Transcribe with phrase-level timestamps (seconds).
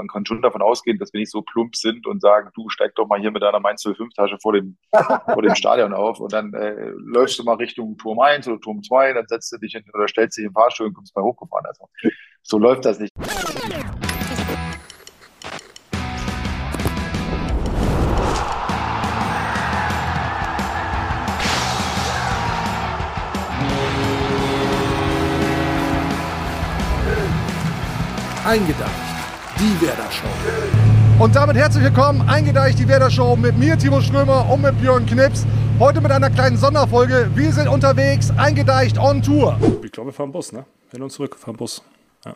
[0.00, 2.94] man kann schon davon ausgehen, dass wir nicht so plump sind und sagen, du steig
[2.94, 4.78] doch mal hier mit deiner Mainz 05 Tasche vor dem,
[5.32, 8.82] vor dem Stadion auf und dann äh, läufst du mal Richtung Turm 1 oder Turm
[8.82, 11.66] 2, dann setzt du dich in, oder stellst dich im Fahrstuhl und kommst mal hochgefahren.
[11.66, 11.86] Also
[12.42, 13.12] so läuft das nicht.
[28.42, 29.09] Eingedeicht,
[29.60, 31.22] die Werder Show.
[31.22, 35.04] Und damit herzlich willkommen, Eingedeicht, die Werder Show mit mir, Timo Strömer und mit Björn
[35.04, 35.44] Knips.
[35.78, 37.28] Heute mit einer kleinen Sonderfolge.
[37.34, 39.58] Wir sind unterwegs, eingedeicht on Tour.
[39.84, 40.64] Ich glaube, wir fahren Bus, ne?
[40.90, 41.82] Hin und zurück, fahren Bus.
[42.24, 42.34] Ja.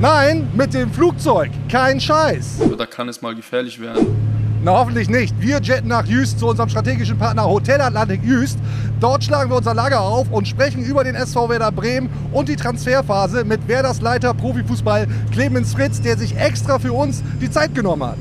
[0.00, 1.52] Nein, mit dem Flugzeug.
[1.68, 2.62] Kein Scheiß.
[2.76, 4.29] Da kann es mal gefährlich werden.
[4.62, 5.34] Na, hoffentlich nicht.
[5.40, 8.58] Wir jetten nach Jüst zu unserem strategischen Partner Hotel Atlantik Jüst.
[9.00, 12.56] Dort schlagen wir unser Lager auf und sprechen über den SV Werder Bremen und die
[12.56, 18.04] Transferphase mit Werders Leiter Profifußball Clemens Fritz, der sich extra für uns die Zeit genommen
[18.04, 18.18] hat.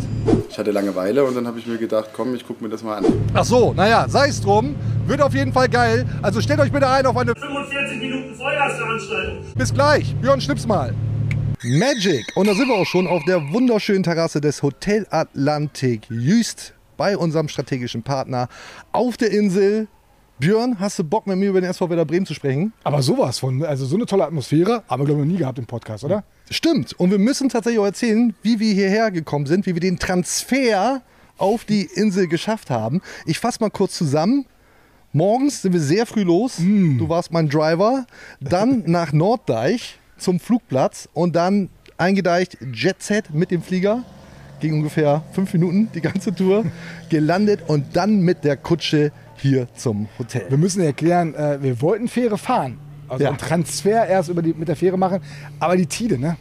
[0.50, 3.00] Ich hatte Langeweile und dann habe ich mir gedacht, komm, ich gucke mir das mal
[3.00, 3.06] an.
[3.34, 4.78] Ach so, naja, sei es drum.
[5.08, 6.06] Wird auf jeden Fall geil.
[6.22, 9.40] Also stellt euch bitte ein auf eine 45 Minuten Feuerveranstaltung.
[9.56, 10.16] Bis gleich.
[10.22, 10.94] Björn, schnips mal.
[11.64, 12.26] Magic.
[12.36, 17.18] Und da sind wir auch schon auf der wunderschönen Terrasse des Hotel Atlantik Jüst bei
[17.18, 18.48] unserem strategischen Partner
[18.94, 19.88] auf der Insel.
[20.40, 22.72] Björn, hast du Bock mit mir über den SV Werder Bremen zu sprechen?
[22.86, 25.60] Aber sowas von, also so eine tolle Atmosphäre, haben wir glaube ich noch nie gehabt
[25.60, 26.24] im Podcast, oder?
[26.50, 26.94] Stimmt.
[26.94, 31.02] Und wir müssen tatsächlich auch erzählen, wie wir hierher gekommen sind, wie wir den Transfer
[31.38, 33.02] auf die Insel geschafft haben.
[33.26, 34.46] Ich fasse mal kurz zusammen.
[35.12, 36.56] Morgens sind wir sehr früh los.
[36.98, 38.06] Du warst mein Driver.
[38.40, 44.04] Dann nach Norddeich zum Flugplatz und dann eingedeicht Jet Set mit dem Flieger.
[44.60, 46.66] Ging ungefähr fünf Minuten die ganze Tour.
[47.10, 50.46] Gelandet und dann mit der Kutsche hier zum Hotel.
[50.50, 52.78] Wir müssen erklären, äh, wir wollten Fähre fahren.
[53.08, 53.30] Also Ja.
[53.30, 55.22] einen Transfer erst über die, mit der Fähre machen.
[55.60, 56.38] Aber die Tide, ne?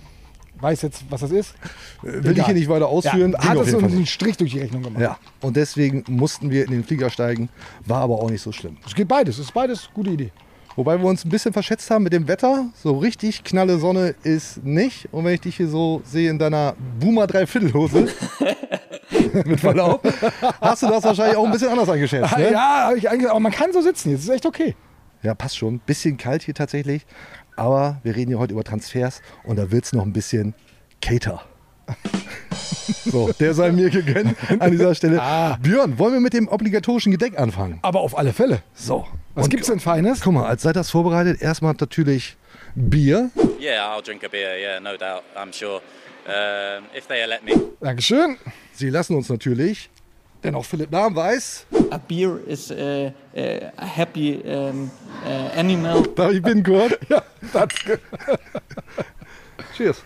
[0.61, 1.55] Weiß jetzt, was das ist?
[2.03, 3.33] Will ich hier nicht weiter ausführen.
[3.39, 5.01] Ja, hat es so einen Strich durch die Rechnung gemacht.
[5.01, 7.49] Ja, und deswegen mussten wir in den Flieger steigen.
[7.87, 8.77] War aber auch nicht so schlimm.
[8.85, 10.33] Es geht beides, es ist beides gute Idee.
[10.79, 12.69] Wobei wir uns ein bisschen verschätzt haben mit dem Wetter.
[12.81, 15.09] So richtig knalle Sonne ist nicht.
[15.11, 18.07] Und wenn ich dich hier so sehe in deiner Boomer Dreiviertelhose,
[19.45, 20.07] mit Verlaub,
[20.61, 22.39] hast du das wahrscheinlich auch ein bisschen anders eingeschätzt.
[22.39, 22.53] Ne?
[22.53, 24.77] Ja, hab ich eigentlich, aber man kann so sitzen, jetzt ist echt okay.
[25.25, 25.81] ja, passt schon.
[25.81, 27.07] Bisschen kalt hier tatsächlich.
[27.57, 30.55] Aber wir reden hier heute über Transfers und da wird es noch ein bisschen
[31.03, 31.43] Cater.
[33.05, 35.21] So, der sei mir gegönnt an dieser Stelle.
[35.63, 37.79] Björn, wollen wir mit dem obligatorischen Gedeck anfangen?
[37.83, 38.63] Aber auf alle Fälle.
[38.75, 39.07] So.
[39.39, 40.21] Was Und- gibt's denn Feines?
[40.21, 42.37] Guck mal, als seid das vorbereitet, erstmal natürlich
[42.75, 43.31] Bier.
[43.61, 44.59] Yeah, I'll drink a beer.
[44.59, 45.23] Yeah, no doubt.
[45.37, 45.81] I'm sure.
[46.27, 47.53] Um, if they let me.
[47.81, 48.37] Dankeschön.
[48.73, 49.91] Sie lassen uns natürlich,
[50.43, 53.11] denn auch Philipp Lahm weiß, A beer is uh, uh,
[53.77, 54.91] a happy um,
[55.25, 56.03] uh, animal.
[56.17, 56.99] da ich bin Kurt.
[57.09, 57.23] Ja,
[57.53, 57.69] das,
[59.77, 60.03] Cheers.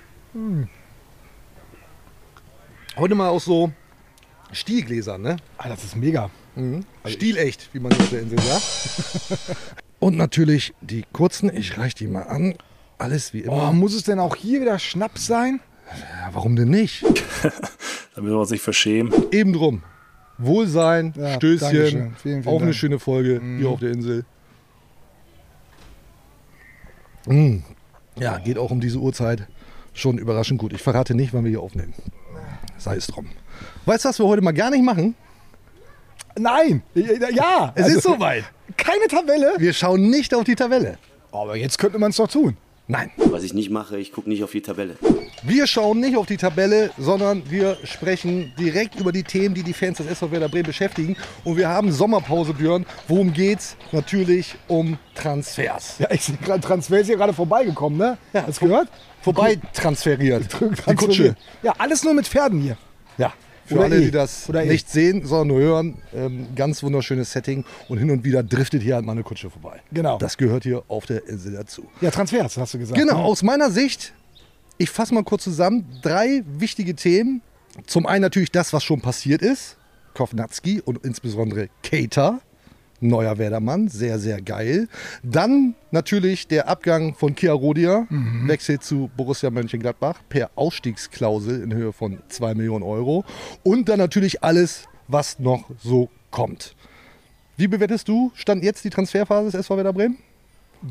[2.98, 3.72] Heute mal aus so
[4.52, 5.36] Stielgläsern, ne?
[5.56, 6.28] ah, das ist mega.
[7.06, 8.62] Stilecht, wie man hier auf der Insel sagt.
[10.00, 12.54] Und natürlich die kurzen, ich reich die mal an.
[12.98, 13.72] Alles wie Oh, immer.
[13.72, 15.60] muss es denn auch hier wieder Schnaps sein?
[15.90, 17.02] Ja, warum denn nicht?
[18.14, 19.12] Damit wir uns nicht verschämen.
[19.30, 19.82] Eben drum.
[20.38, 21.70] Wohlsein, Ja, Stößchen.
[21.70, 22.74] Vielen, vielen auf eine Dank.
[22.74, 24.24] schöne Folge hier auf der Insel.
[27.26, 27.58] Mm.
[28.18, 29.46] Ja, geht auch um diese Uhrzeit
[29.94, 30.72] schon überraschend gut.
[30.72, 31.94] Ich verrate nicht, wann wir hier aufnehmen.
[32.78, 33.26] Sei es drum.
[33.86, 35.14] Weißt du, was wir heute mal gar nicht machen?
[36.38, 36.82] Nein.
[36.94, 37.72] Ja.
[37.74, 38.44] Es also, ist soweit.
[38.76, 39.54] Keine Tabelle.
[39.58, 40.98] Wir schauen nicht auf die Tabelle.
[41.30, 42.56] Aber jetzt könnte man es doch tun.
[42.88, 43.10] Nein.
[43.16, 44.96] Was ich nicht mache, ich gucke nicht auf die Tabelle.
[45.44, 49.72] Wir schauen nicht auf die Tabelle, sondern wir sprechen direkt über die Themen, die die
[49.72, 51.16] Fans des SV Werder Bremen beschäftigen.
[51.44, 52.84] Und wir haben Sommerpause, Björn.
[53.08, 53.76] Worum geht's?
[53.92, 55.94] Natürlich um Transfers.
[56.00, 58.18] Ja, ich sehe gerade, Transfer ist hier gerade vorbeigekommen, ne?
[58.32, 58.88] Ja, Hast du gehört?
[59.22, 60.48] Vorbei transferiert.
[60.88, 61.36] Die Kutsche.
[61.62, 62.76] Ja, alles nur mit Pferden hier.
[63.16, 63.32] Ja.
[63.66, 64.04] Für Oder alle, eh.
[64.06, 64.68] die das Oder eh.
[64.68, 67.64] nicht sehen, sondern nur hören, ähm, ganz wunderschönes Setting.
[67.88, 69.80] Und hin und wieder driftet hier halt mal eine Kutsche vorbei.
[69.92, 70.18] Genau.
[70.18, 71.86] Das gehört hier auf der Insel dazu.
[72.00, 72.98] Ja, Transfers, hast du gesagt.
[72.98, 73.24] Genau, ne?
[73.24, 74.12] aus meiner Sicht,
[74.78, 77.42] ich fasse mal kurz zusammen, drei wichtige Themen.
[77.86, 79.76] Zum einen natürlich das, was schon passiert ist.
[80.14, 82.40] Kovnatski und insbesondere Keita,
[83.02, 84.88] neuer Werdermann, sehr, sehr geil.
[85.22, 88.06] Dann natürlich der Abgang von Kia Rodia,
[88.46, 93.24] Wechsel zu Borussia Mönchengladbach per Ausstiegsklausel in Höhe von 2 Millionen Euro.
[93.62, 96.74] Und dann natürlich alles, was noch so kommt.
[97.56, 100.18] Wie bewertest du, stand jetzt die Transferphase des SV Werder Bremen?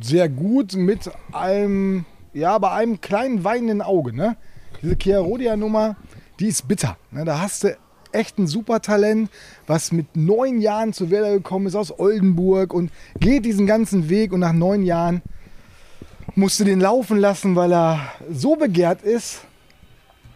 [0.02, 4.38] Sehr gut mit einem, ja, bei einem kleinen weinenden Auge, ne?
[4.82, 5.98] Diese Chiarodia-Nummer,
[6.40, 6.98] die ist bitter.
[7.12, 7.26] Ne?
[7.26, 7.78] Da hast du
[8.14, 9.30] echt ein Supertalent,
[9.68, 14.34] was mit neun Jahren zu Werder gekommen ist aus Oldenburg und geht diesen ganzen Weg
[14.34, 15.22] und nach neun Jahren
[16.36, 18.00] musst du den laufen lassen, weil er
[18.32, 19.42] so begehrt ist,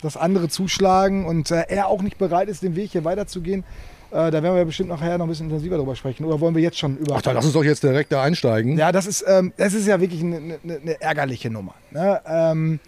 [0.02, 3.64] dass andere zuschlagen und äh, er auch nicht bereit ist, den Weg hier weiterzugehen.
[4.12, 6.26] Äh, da werden wir bestimmt nachher noch ein bisschen intensiver drüber sprechen.
[6.26, 7.16] Oder wollen wir jetzt schon über.
[7.16, 8.78] Ach, dann lass uns doch jetzt direkt da einsteigen.
[8.78, 11.74] Ja, das ist, ähm, das ist ja wirklich eine, eine, eine ärgerliche Nummer.
[11.92, 12.22] Ne?
[12.26, 12.80] Ähm,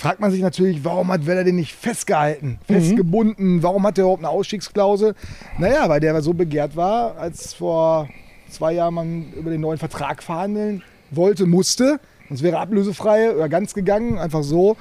[0.00, 3.62] jetzt fragt man sich natürlich, warum hat Weller den nicht festgehalten, festgebunden?
[3.62, 5.14] Warum hat der überhaupt eine Ausstiegsklausel?
[5.58, 8.08] Naja, weil der so begehrt war, als vor
[8.48, 12.00] zwei Jahren man über den neuen Vertrag verhandeln wollte, musste.
[12.28, 14.78] Sonst wäre ablösefrei oder ganz gegangen, einfach so.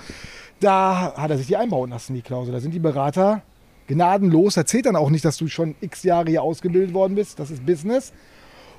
[0.62, 2.54] Da hat er sich die einbauen lassen, die Klausel.
[2.54, 3.42] Da sind die Berater
[3.88, 4.56] gnadenlos.
[4.56, 7.40] Erzählt dann auch nicht, dass du schon x Jahre hier ausgebildet worden bist.
[7.40, 8.14] Das ist Business.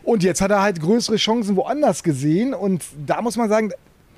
[0.05, 2.55] Und jetzt hat er halt größere Chancen woanders gesehen.
[2.55, 3.73] Und da muss man sagen,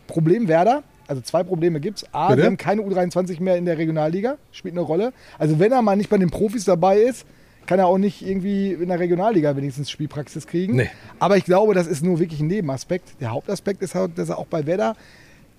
[0.06, 2.14] Problem Werder, also zwei Probleme gibt es.
[2.14, 2.38] A, Bitte?
[2.42, 5.12] wir haben keine U23 mehr in der Regionalliga, spielt eine Rolle.
[5.38, 7.26] Also wenn er mal nicht bei den Profis dabei ist,
[7.66, 10.76] kann er auch nicht irgendwie in der Regionalliga wenigstens Spielpraxis kriegen.
[10.76, 10.90] Nee.
[11.18, 13.20] Aber ich glaube, das ist nur wirklich ein Nebenaspekt.
[13.20, 14.96] Der Hauptaspekt ist halt, dass er auch bei Werder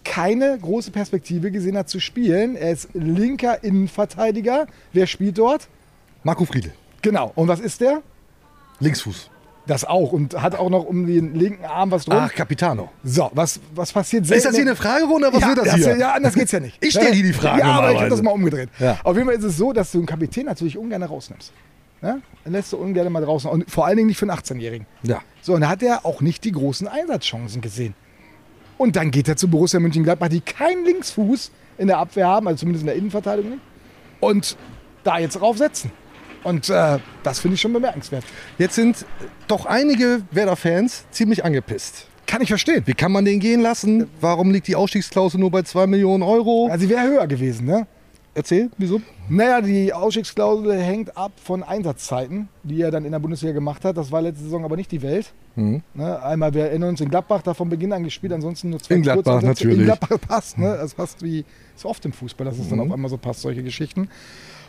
[0.04, 2.56] keine große Perspektive gesehen hat zu spielen.
[2.56, 4.68] Er ist linker Innenverteidiger.
[4.92, 5.68] Wer spielt dort?
[6.24, 6.72] Marco Friedl,
[7.04, 7.32] Genau.
[7.36, 8.02] Und was ist der?
[8.80, 9.30] Linksfuß.
[9.66, 10.12] Das auch.
[10.12, 12.18] Und hat auch noch um den linken Arm was drum.
[12.20, 12.90] Ach, Capitano.
[13.04, 15.98] So, was, was passiert Ist das hier eine Fragerunde oder was ja, wird das hier?
[15.98, 16.78] Ja, anders geht's ja nicht.
[16.84, 18.70] Ich stell dir die Frage Ja, aber ich habe das mal umgedreht.
[18.80, 19.00] Ja.
[19.04, 21.54] Auf jeden Fall ist es so, dass du einen Kapitän natürlich ungern rausnimmst.
[22.02, 22.18] Ja?
[22.46, 23.50] Den lässt du ungern mal draußen.
[23.50, 24.86] Und vor allen Dingen nicht für einen 18-Jährigen.
[25.04, 25.22] Ja.
[25.42, 27.96] So, und da hat er auch nicht die großen Einsatzchancen gesehen.
[28.78, 32.60] Und dann geht er zu Borussia Mönchengladbach, die keinen Linksfuß in der Abwehr haben, also
[32.60, 33.64] zumindest in der Innenverteidigung nicht.
[34.20, 34.58] Und
[35.04, 35.92] da jetzt draufsetzen.
[36.44, 38.24] Und äh, das finde ich schon bemerkenswert.
[38.58, 39.06] Jetzt sind
[39.48, 42.08] doch einige Werder-Fans ziemlich angepisst.
[42.26, 42.84] Kann ich verstehen.
[42.86, 44.08] Wie kann man den gehen lassen?
[44.20, 46.68] Warum liegt die Ausstiegsklausel nur bei 2 Millionen Euro?
[46.72, 47.86] Also sie wäre höher gewesen, ne?
[48.36, 49.00] Erzähl, wieso?
[49.30, 53.96] Naja, die Ausstiegsklausel hängt ab von Einsatzzeiten, die er dann in der Bundesliga gemacht hat.
[53.96, 55.32] Das war letzte Saison aber nicht die Welt.
[55.56, 55.84] Mhm.
[55.94, 58.96] Ne, einmal, wir erinnern uns in Gladbach, da von Beginn an gespielt, ansonsten nur zwei
[58.96, 59.78] In Gladbach, natürlich.
[59.78, 60.76] In Gladbach passt, ne?
[60.82, 61.46] Das passt wie
[61.76, 62.70] so oft im Fußball, dass es Mhm.
[62.72, 64.10] dann auf einmal so passt, solche Geschichten.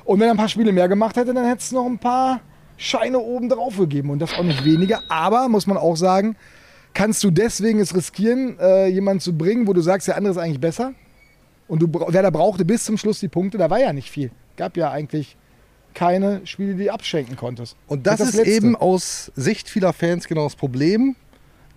[0.04, 2.40] Und wenn er ein paar Spiele mehr gemacht hätte, dann hätte es noch ein paar
[2.76, 5.00] Scheine oben drauf gegeben und das auch nicht weniger.
[5.08, 6.36] Aber, muss man auch sagen,
[6.92, 10.38] kannst du deswegen es riskieren, äh, jemanden zu bringen, wo du sagst, der andere ist
[10.38, 10.92] eigentlich besser?
[11.68, 14.30] Und du, bra- Werder brauchte bis zum Schluss die Punkte, da war ja nicht viel.
[14.56, 15.36] Gab ja eigentlich
[15.94, 17.76] keine Spiele, die du abschenken konntest.
[17.86, 18.50] Und das, ist Letzte.
[18.50, 21.16] eben aus Sicht vieler Fans genau das Problem.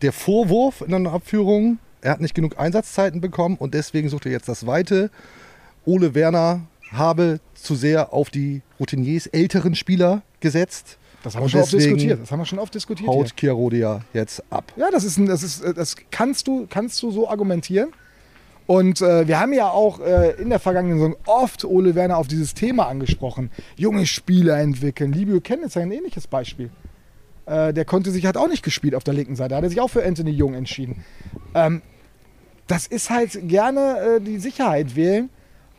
[0.01, 4.31] Der Vorwurf in einer Abführung, er hat nicht genug Einsatzzeiten bekommen und deswegen sucht er
[4.31, 5.09] jetzt das Weite.
[5.85, 10.97] Ole Werner habe zu sehr auf die Routiniers älteren Spieler gesetzt.
[11.23, 12.21] Das haben wir schon oft diskutiert.
[12.21, 13.09] Das haben wir schon oft diskutiert.
[13.09, 13.35] Haut.
[13.35, 14.71] Chiarodia jetzt ab.
[14.77, 17.89] Ja, das ist, ein, das ist, äh, das kannst du, kannst du so argumentieren.
[18.67, 22.27] Und äh, wir haben ja auch äh, in der vergangenen Saison oft Ole Werner auf
[22.27, 23.49] dieses Thema angesprochen.
[23.77, 25.13] Junge Spieler entwickeln.
[25.13, 26.69] Libio Ken ist ein ähnliches Beispiel.
[27.45, 29.55] Äh, der konnte sich, hat auch nicht gespielt auf der linken Seite.
[29.55, 31.05] Hat er sich auch für Anthony Jung entschieden.
[31.55, 31.81] Ähm,
[32.67, 35.29] das ist halt gerne äh, die Sicherheit wählen.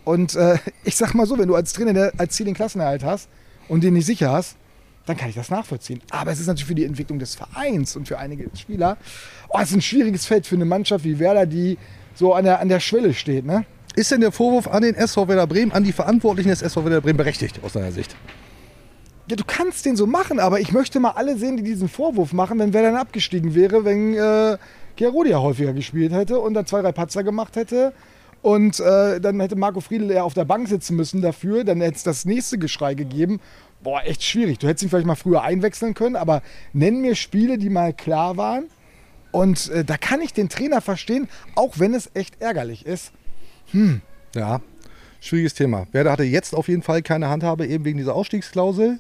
[0.09, 3.05] Und äh, ich sag mal so, wenn du als Trainer der, als Ziel den Klassenerhalt
[3.05, 3.29] hast
[3.69, 4.57] und den nicht sicher hast,
[5.05, 6.01] dann kann ich das nachvollziehen.
[6.11, 8.97] Aber es ist natürlich für die Entwicklung des Vereins und für einige Spieler,
[9.49, 11.79] oh, es ist ein schwieriges Feld für eine Mannschaft wie Werder, die
[12.15, 13.45] so an der, an der Schwelle steht.
[13.45, 13.65] Ne?
[13.97, 17.01] Ist denn der Vorwurf an den SV Werder Bremen, an die Verantwortlichen des SV Werder
[17.03, 18.17] Bremen berechtigt aus deiner Sicht?
[19.29, 22.33] Ja, du kannst den so machen, aber ich möchte mal alle sehen, die diesen Vorwurf
[22.33, 24.57] machen, wenn Werder dann abgestiegen wäre, wenn äh,
[24.97, 27.93] Gerodia häufiger gespielt hätte und dann zwei, drei Patzer gemacht hätte.
[28.43, 31.65] Und äh, dann hätte Marco Friedl ja auf der Bank sitzen müssen dafür.
[31.65, 33.41] Dann hätte es das nächste Geschrei gegeben.
[33.83, 34.59] Boah, echt schwierig.
[34.59, 38.37] Du hättest ihn vielleicht mal früher einwechseln können, aber nenn mir Spiele, die mal klar
[38.37, 38.65] waren.
[39.31, 43.13] Und äh, da kann ich den Trainer verstehen, auch wenn es echt ärgerlich ist.
[44.35, 44.61] Ja,
[45.21, 45.87] schwieriges Thema.
[45.93, 48.99] Werder hatte jetzt auf jeden Fall keine Handhabe, eben wegen dieser Ausstiegsklausel.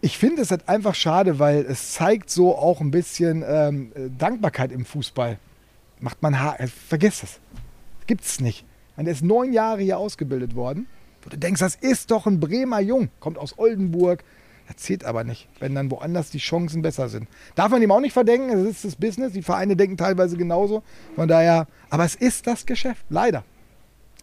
[0.00, 4.10] Ich finde es halt einfach schade, weil es zeigt so auch ein bisschen ähm, äh,
[4.16, 5.38] Dankbarkeit im Fußball.
[6.00, 7.40] Macht man, ha äh, vergiss es.
[8.08, 8.64] Gibt's nicht.
[8.96, 10.88] Und er ist neun Jahre hier ausgebildet worden.
[11.22, 14.24] Wo du denkst, das ist doch ein Bremer Jung, kommt aus Oldenburg.
[14.66, 17.28] Das zählt aber nicht, wenn dann woanders die Chancen besser sind.
[17.54, 19.32] Darf man ihm auch nicht verdenken, es ist das Business.
[19.32, 20.82] Die Vereine denken teilweise genauso.
[21.14, 23.44] Von daher, aber es ist das Geschäft, leider.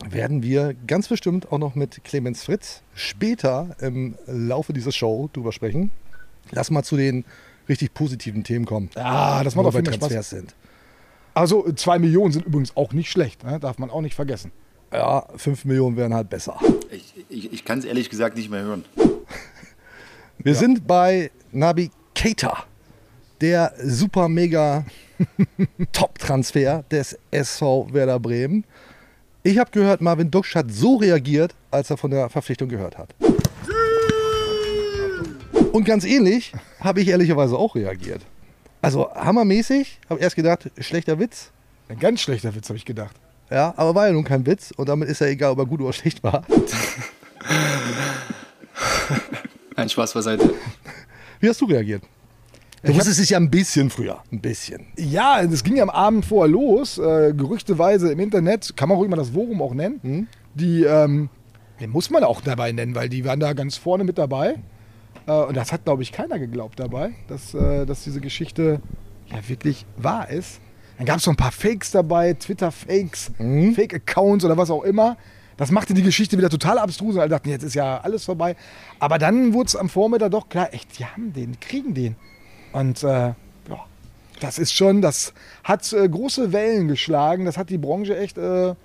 [0.10, 5.52] werden wir ganz bestimmt auch noch mit Clemens Fritz später im Laufe dieser Show drüber
[5.52, 5.92] sprechen.
[6.52, 7.24] Lass mal zu den
[7.70, 8.90] richtig positiven Themen kommen.
[8.96, 10.30] Ja, das macht jeden Fall Spaß.
[10.30, 10.56] Sind.
[11.36, 13.60] Also zwei Millionen sind übrigens auch nicht schlecht, ne?
[13.60, 14.52] darf man auch nicht vergessen.
[14.94, 16.58] Ja, 5 Millionen wären halt besser.
[16.90, 18.86] Ich, ich, ich kann es ehrlich gesagt nicht mehr hören.
[20.38, 22.64] Wir sind bei Nabi Keita,
[23.42, 24.86] der super mega
[25.92, 28.64] Top-Transfer des SV Werder Bremen.
[29.44, 33.14] Ich habe gehört, Marvin Duksch hat so reagiert, als er von der Verpflichtung gehört hat.
[35.74, 38.22] Und ganz ähnlich habe ich ehrlicherweise auch reagiert.
[38.86, 41.52] Also hammermäßig, habe erst gedacht, schlechter Witz.
[41.90, 43.16] Ein ganz schlechter Witz, habe ich gedacht.
[43.50, 45.82] Ja, aber war ja nun kein Witz und damit ist ja egal, ob er gut
[45.82, 46.44] oder schlecht war.
[49.76, 50.54] Ein Spaß beiseite.
[51.40, 52.04] Wie hast du reagiert?
[52.84, 54.22] Du wusstest es ja ein bisschen früher.
[54.32, 54.86] Ein bisschen.
[54.98, 57.00] Ja, das ging ja am Abend vorher los.
[57.00, 60.00] Äh, gerüchteweise im Internet, kann man ruhig mal das Forum auch nennen.
[60.04, 60.28] Mhm.
[60.54, 61.30] Die, ähm,
[61.80, 64.60] den muss man auch dabei nennen, weil die waren da ganz vorne mit dabei.
[65.28, 68.82] Äh, und das hat, glaube ich, keiner geglaubt dabei, dass, äh, dass diese Geschichte
[69.28, 70.60] ja wirklich wahr ist.
[70.98, 73.74] Dann gab es so ein paar Fakes dabei, Twitter-Fakes, Mhm.
[73.76, 75.18] Fake-Accounts oder was auch immer.
[75.58, 78.56] Das machte die Geschichte wieder total abstrus und alle dachten, jetzt ist ja alles vorbei.
[79.00, 82.16] Aber dann wurde es am Vormittag doch klar, echt, die haben den, kriegen den.
[82.74, 83.36] Und äh, ja,
[84.42, 87.46] das ist schon, das hat äh, große Wellen geschlagen.
[87.46, 88.76] Das hat die Branche echt äh,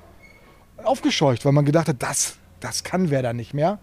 [0.85, 3.79] aufgescheucht, weil man gedacht hat, das, das kann Werder nicht mehr.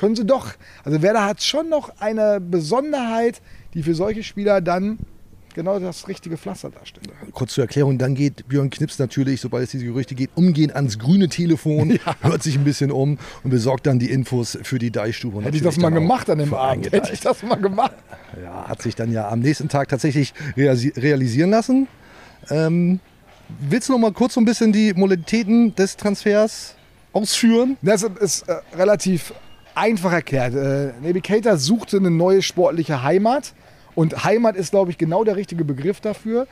[0.00, 0.54] Können sie doch.
[0.82, 3.42] Also Werder hat schon noch eine Besonderheit,
[3.74, 4.98] die für solche Spieler dann
[5.54, 7.06] genau das richtige Pflaster darstellt.
[7.32, 10.98] Kurz zur Erklärung, dann geht Björn Knips natürlich, sobald es diese Gerüchte geht, umgehend ans
[10.98, 15.42] grüne Telefon, hört sich ein bisschen um und besorgt dann die Infos für die Deichstube.
[15.42, 17.92] Hätte ich das mal gemacht an dem Abend, hätte ich das mal gemacht.
[18.42, 21.88] Ja, hat sich dann ja am nächsten Tag tatsächlich realisi- realisieren lassen.
[22.48, 23.00] Ähm,
[23.68, 26.74] willst du noch mal kurz so ein bisschen die Modalitäten des Transfers
[27.12, 27.76] ausführen?
[27.82, 29.34] Das ist äh, relativ
[29.80, 30.54] einfach erklärt.
[30.54, 33.54] Äh, Keita suchte eine neue sportliche Heimat.
[33.94, 36.46] Und Heimat ist, glaube ich, genau der richtige Begriff dafür.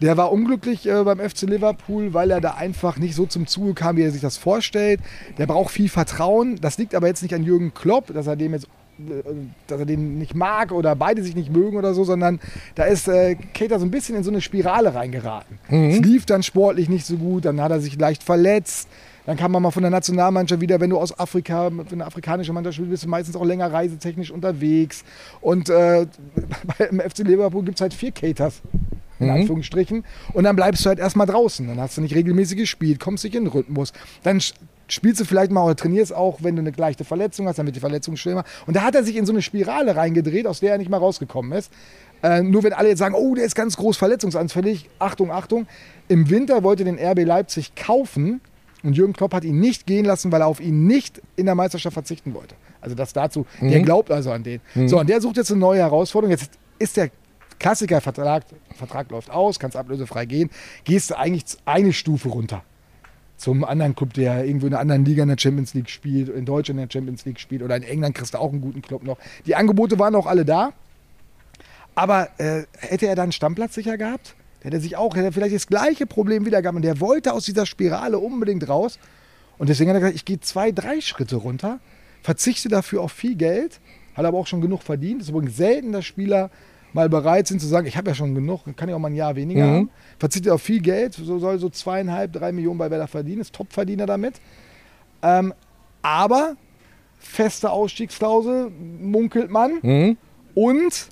[0.00, 3.74] Der war unglücklich äh, beim FC Liverpool, weil er da einfach nicht so zum Zuge
[3.74, 5.00] kam, wie er sich das vorstellt.
[5.38, 6.60] Der braucht viel Vertrauen.
[6.60, 8.66] Das liegt aber jetzt nicht an Jürgen Klopp, dass er dem jetzt
[8.98, 9.22] äh,
[9.68, 12.40] dass er den nicht mag oder beide sich nicht mögen oder so, sondern
[12.74, 15.58] da ist äh, Keita so ein bisschen in so eine Spirale reingeraten.
[15.90, 18.88] Es lief dann sportlich nicht so gut, dann hat er sich leicht verletzt.
[19.26, 22.52] Dann kam man mal von der Nationalmannschaft wieder, wenn du aus Afrika, für eine afrikanische
[22.52, 25.04] Mannschaft spielst, bist du meistens auch länger reisetechnisch unterwegs.
[25.40, 26.06] Und äh,
[26.78, 28.62] beim FC Liverpool gibt es halt vier Caters,
[29.20, 30.04] in Anführungsstrichen.
[30.32, 31.66] Und dann bleibst du halt erstmal draußen.
[31.68, 33.92] Dann hast du nicht regelmäßig gespielt, kommst nicht in den Rhythmus.
[34.24, 34.40] Dann
[34.88, 37.76] spielst du vielleicht mal oder trainierst auch, wenn du eine leichte Verletzung hast, dann wird
[37.76, 38.44] die Verletzung schlimmer.
[38.66, 40.98] Und da hat er sich in so eine Spirale reingedreht, aus der er nicht mal
[40.98, 41.72] rausgekommen ist.
[42.24, 45.66] Äh, nur wenn alle jetzt sagen, oh, der ist ganz groß verletzungsanfällig, Achtung, Achtung.
[46.08, 48.40] Im Winter wollte den RB Leipzig kaufen
[48.82, 51.54] und Jürgen Klopp hat ihn nicht gehen lassen, weil er auf ihn nicht in der
[51.54, 52.54] Meisterschaft verzichten wollte.
[52.80, 54.60] Also das dazu, der glaubt also an den.
[54.86, 56.32] So, und der sucht jetzt eine neue Herausforderung.
[56.32, 57.10] Jetzt ist der
[57.58, 60.50] Klassiker, Vertrag, Vertrag läuft aus, kannst ablösefrei gehen,
[60.82, 62.64] gehst du eigentlich eine Stufe runter
[63.36, 66.44] zum anderen Club, der irgendwo in einer anderen Liga in der Champions League spielt, in
[66.44, 69.02] Deutschland in der Champions League spielt oder in England kriegst du auch einen guten Club
[69.02, 69.18] noch.
[69.46, 70.72] Die Angebote waren auch alle da.
[71.94, 75.32] Aber äh, hätte er dann einen Stammplatz sicher gehabt, hätte er sich auch, hätte er
[75.32, 76.76] vielleicht das gleiche Problem wieder gehabt.
[76.76, 78.98] Und der wollte aus dieser Spirale unbedingt raus.
[79.58, 81.80] Und deswegen hat er gesagt, ich gehe zwei, drei Schritte runter,
[82.22, 83.80] verzichte dafür auf viel Geld,
[84.14, 85.20] hat aber auch schon genug verdient.
[85.20, 86.50] Es ist übrigens selten, dass Spieler
[86.92, 89.14] mal bereit sind zu sagen, ich habe ja schon genug, kann ich auch mal ein
[89.14, 89.90] Jahr weniger haben.
[90.18, 94.06] Verzichtet auf viel Geld, so soll so zweieinhalb, drei Millionen bei Werder verdienen, ist Topverdiener
[94.06, 94.34] damit.
[95.22, 95.54] Ähm,
[96.02, 96.56] aber
[97.18, 99.80] feste Ausstiegsklausel munkelt man.
[100.54, 101.08] Und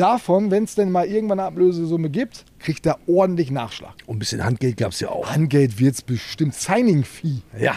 [0.00, 3.94] davon, wenn es denn mal irgendwann eine Ablösesumme gibt, kriegt er ordentlich Nachschlag.
[4.06, 5.30] Und ein bisschen Handgeld gab es ja auch.
[5.30, 7.42] Handgeld wird es bestimmt, Signing-Fee.
[7.58, 7.74] Ja,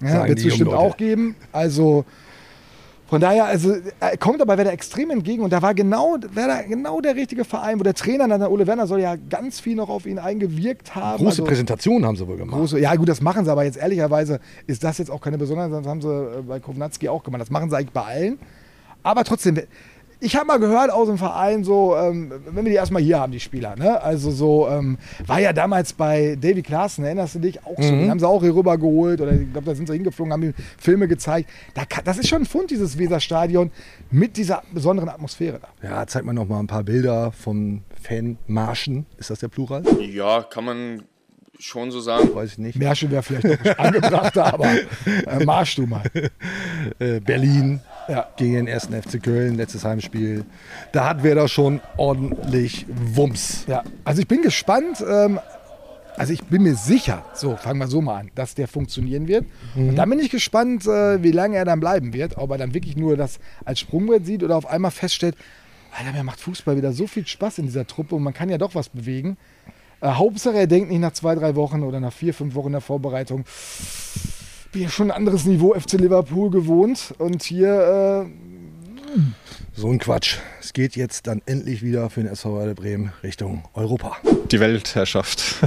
[0.00, 0.78] Ja, wird es bestimmt Leute.
[0.78, 1.36] auch geben.
[1.52, 2.04] Also
[3.08, 7.00] von daher, also er kommt aber Werder extrem entgegen und da war genau, Werder genau
[7.00, 9.88] der richtige Verein, wo der Trainer, dann der Ole Werner, soll ja ganz viel noch
[9.88, 11.18] auf ihn eingewirkt haben.
[11.18, 12.58] Große also, Präsentation haben sie wohl gemacht.
[12.58, 15.72] große, ja gut, das machen sie, aber jetzt ehrlicherweise ist das jetzt auch keine Besonderheit,
[15.72, 17.42] das haben sie äh, bei Kovnatski auch gemacht.
[17.42, 18.38] Das machen sie eigentlich bei allen.
[19.04, 19.60] Aber trotzdem,
[20.20, 23.32] ich habe mal gehört aus dem Verein so, ähm, wenn wir die erstmal hier haben,
[23.32, 24.00] die Spieler, ne?
[24.00, 27.64] Also so, ähm, war ja damals bei Davy Klaassen, erinnerst du dich?
[27.64, 29.94] Auch so, den haben sie auch hier rüber geholt oder ich glaube, da sind sie
[29.94, 31.50] hingeflogen, haben ihm Filme gezeigt.
[31.74, 33.70] Da kann, das ist schon ein Fund, dieses Weserstadion,
[34.10, 35.68] mit dieser besonderen Atmosphäre da.
[35.86, 39.06] Ja, zeigt mal noch mal ein paar Bilder von Fanmarschen.
[39.18, 39.82] Ist das der Plural?
[40.00, 41.02] Ja, kann man
[41.58, 42.34] schon so sagen.
[42.34, 42.78] Weiß ich nicht.
[42.78, 44.66] Märchen wäre vielleicht noch nicht angebrachter, aber
[45.26, 46.04] äh, marsch du mal.
[46.98, 48.28] Äh, Berlin Ja.
[48.36, 50.44] gegen den ersten FC Köln, letztes Heimspiel.
[50.92, 53.64] Da hat Werder schon ordentlich Wumms.
[53.66, 55.04] Ja, also ich bin gespannt.
[55.08, 55.40] Ähm,
[56.16, 59.44] also ich bin mir sicher, so fangen wir so mal an, dass der funktionieren wird.
[59.74, 62.38] Und dann bin ich gespannt, äh, wie lange er dann bleiben wird.
[62.38, 65.36] Ob er dann wirklich nur das als Sprungbrett sieht oder auf einmal feststellt,
[65.98, 68.58] Alter, mir macht Fußball wieder so viel Spaß in dieser Truppe und man kann ja
[68.58, 69.36] doch was bewegen.
[70.00, 72.80] Äh, Hauptsache, er denkt nicht nach zwei, drei Wochen oder nach vier, fünf Wochen der
[72.80, 73.44] Vorbereitung,
[74.76, 79.20] bin ja schon ein anderes Niveau FC Liverpool gewohnt und hier äh,
[79.74, 80.36] So ein Quatsch.
[80.60, 84.18] Es geht jetzt dann endlich wieder für den SV Werder Bremen Richtung Europa.
[84.50, 85.40] Die Weltherrschaft.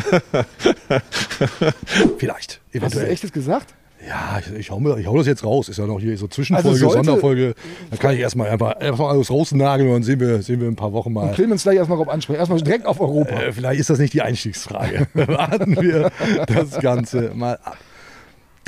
[2.20, 3.10] Vielleicht, Hast du eventuell.
[3.10, 3.74] echtes gesagt?
[4.08, 5.70] Ja, ich, ich, hau mir, ich hau das jetzt raus.
[5.70, 7.56] Ist ja noch hier so Zwischenfolge, Also sollte- Sonderfolge.
[7.90, 10.74] Da kann ich erstmal einfach, einfach alles rausnageln und dann sehen wir, sehen wir in
[10.74, 11.30] ein paar Wochen mal.
[11.30, 12.38] Und Clemens gleich erstmal drauf ansprechen.
[12.40, 13.42] Erstmal direkt auf Europa.
[13.42, 15.08] Äh, vielleicht ist das nicht die Einstiegsfrage.
[15.16, 16.12] Warten wir
[16.46, 17.78] das Ganze mal ab.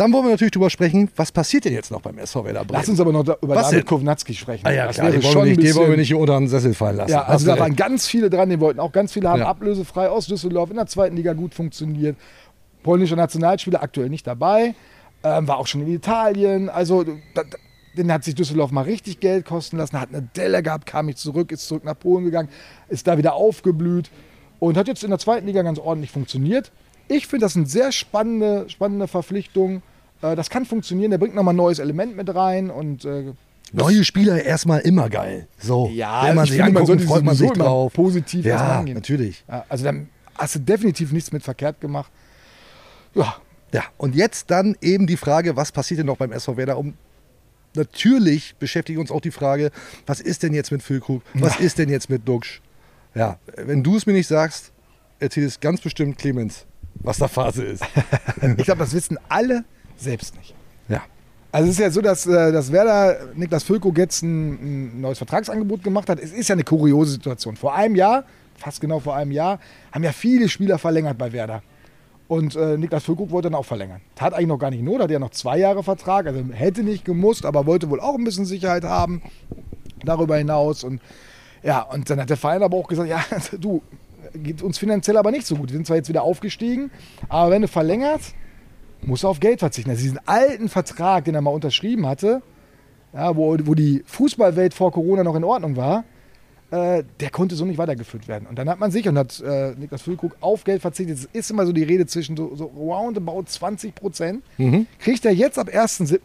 [0.01, 2.79] Dann wollen wir natürlich drüber sprechen, was passiert denn jetzt noch beim SV Werder Bremen?
[2.79, 3.85] Lass uns aber noch da, über Was David denn?
[3.85, 4.65] Kovnatski sprechen.
[4.65, 6.73] Ah ja, das klar, den wollen, nicht, den wollen wir nicht hier unter den Sessel
[6.73, 7.11] fallen lassen.
[7.11, 9.47] Ja, also da waren ganz viele dran, die wollten auch ganz viele haben Ja.
[9.47, 12.17] ablösefrei aus Düsseldorf in der zweiten Liga gut funktioniert.
[12.81, 14.73] Polnischer Nationalspieler aktuell nicht dabei,
[15.23, 16.69] ähm, war auch schon in Italien.
[16.69, 17.03] Also
[17.35, 17.43] da,
[17.95, 21.19] den hat sich Düsseldorf mal richtig Geld kosten lassen, hat eine Delle gehabt, kam nicht
[21.19, 22.49] zurück, ist zurück nach Polen gegangen,
[22.89, 24.09] ist da wieder aufgeblüht
[24.57, 26.71] und hat jetzt in der zweiten Liga ganz ordentlich funktioniert.
[27.07, 29.83] Ich finde das eine sehr spannende, spannende Verpflichtung.
[30.21, 33.33] Äh, das kann funktionieren, der bringt nochmal ein neues Element mit rein und äh,
[33.73, 35.47] Neue Spieler erstmal immer geil.
[35.57, 37.93] So, Ja, wenn man ich sich man anguckt, sollte freut man sich drauf.
[37.93, 39.45] positiv Ja, natürlich.
[39.47, 42.11] Ja, also dann hast du definitiv nichts mit verkehrt gemacht.
[43.15, 43.35] Ja,
[43.73, 46.77] Ja, und jetzt dann eben die Frage, was passiert denn noch beim SV Werder?
[46.77, 46.95] Um,
[47.73, 49.71] natürlich beschäftigt uns auch die Frage,
[50.05, 51.21] was ist denn jetzt mit Füllkrug?
[51.33, 52.61] Was ist denn jetzt mit Duxch?
[53.15, 54.73] Ja, wenn du es mir nicht sagst,
[55.19, 57.83] erzählt es ganz bestimmt Clemens, was da Phase ist.
[58.57, 59.63] ich glaube, das wissen alle
[60.01, 60.53] selbst nicht.
[60.89, 61.01] Ja.
[61.51, 64.53] Also es ist ja so, dass, äh, dass Werder Niklas Füllkrug jetzt ein,
[64.93, 66.19] ein neues Vertragsangebot gemacht hat.
[66.19, 67.55] Es ist ja eine kuriose Situation.
[67.55, 68.23] Vor einem Jahr,
[68.55, 69.59] fast genau vor einem Jahr,
[69.91, 71.61] haben ja viele Spieler verlängert bei Werder.
[72.27, 73.99] Und äh, Niklas Füllkrug wollte dann auch verlängern.
[74.15, 77.03] Tat eigentlich noch gar nicht not, hat ja noch zwei Jahre Vertrag, also hätte nicht
[77.03, 79.21] gemusst, aber wollte wohl auch ein bisschen Sicherheit haben
[80.05, 80.85] darüber hinaus.
[80.85, 81.01] Und
[81.63, 83.23] ja, und dann hat der Verein aber auch gesagt, ja,
[83.59, 83.81] du,
[84.33, 85.69] geht uns finanziell aber nicht so gut.
[85.69, 86.91] Wir sind zwar jetzt wieder aufgestiegen,
[87.27, 88.33] aber wenn du verlängerst,
[89.03, 89.89] musst du auf Geld verzichten.
[89.89, 92.41] Also diesen alten Vertrag, den er mal unterschrieben hatte,
[93.13, 96.05] ja, wo, wo die Fußballwelt vor Corona noch in Ordnung war,
[96.71, 98.47] äh, der konnte so nicht weitergeführt werden.
[98.47, 101.17] Und dann hat man sich und hat äh, Niklas Füllkrug auf Geld verzichtet.
[101.17, 104.43] Es ist immer so die Rede zwischen so, so roundabout 20 Prozent.
[104.57, 104.87] Mhm.
[104.99, 106.19] Kriegt er jetzt ab 1.7.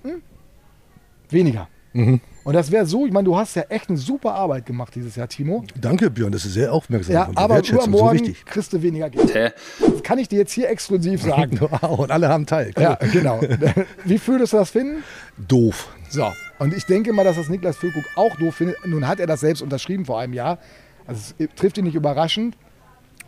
[1.31, 1.69] weniger.
[1.93, 2.21] Mhm.
[2.47, 5.17] Und das wäre so, ich meine, du hast ja echt eine super Arbeit gemacht dieses
[5.17, 5.65] Jahr, Timo.
[5.81, 7.13] Danke, Björn, das ist sehr aufmerksam.
[7.13, 8.45] Ja, aber Wertschätzung, so übermorgen wichtig.
[8.45, 9.53] kriegst du weniger Geld.
[9.81, 11.59] Das kann ich dir jetzt hier exklusiv sagen.
[11.81, 12.71] Und alle haben teil.
[12.77, 12.83] Cool.
[12.85, 13.41] ja, genau.
[14.05, 15.03] Wie würdest du das finden?
[15.37, 15.89] Doof.
[16.09, 18.77] So, und ich denke mal, dass das Niklas Füllkrug auch doof findet.
[18.87, 20.61] Nun hat er das selbst unterschrieben vor einem Jahr.
[21.05, 22.57] Also es trifft ihn nicht überraschend.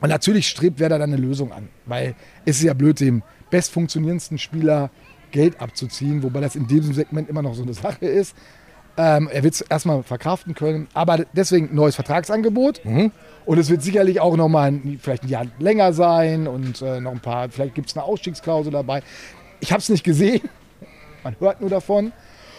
[0.00, 1.68] Und natürlich strebt Werder dann eine Lösung an.
[1.86, 2.14] Weil
[2.44, 4.90] es ist ja blöd, dem bestfunktionierendsten Spieler
[5.32, 8.36] Geld abzuziehen, wobei das in diesem Segment immer noch so eine Sache ist.
[9.00, 12.80] Ähm, er wird es erstmal verkraften können, aber deswegen neues Vertragsangebot.
[13.46, 17.00] Und es wird sicherlich auch noch mal ein, vielleicht ein Jahr länger sein und äh,
[17.00, 19.02] noch ein paar, vielleicht gibt es eine Ausstiegsklausel dabei.
[19.60, 20.42] Ich habe es nicht gesehen,
[21.24, 22.12] man hört nur davon.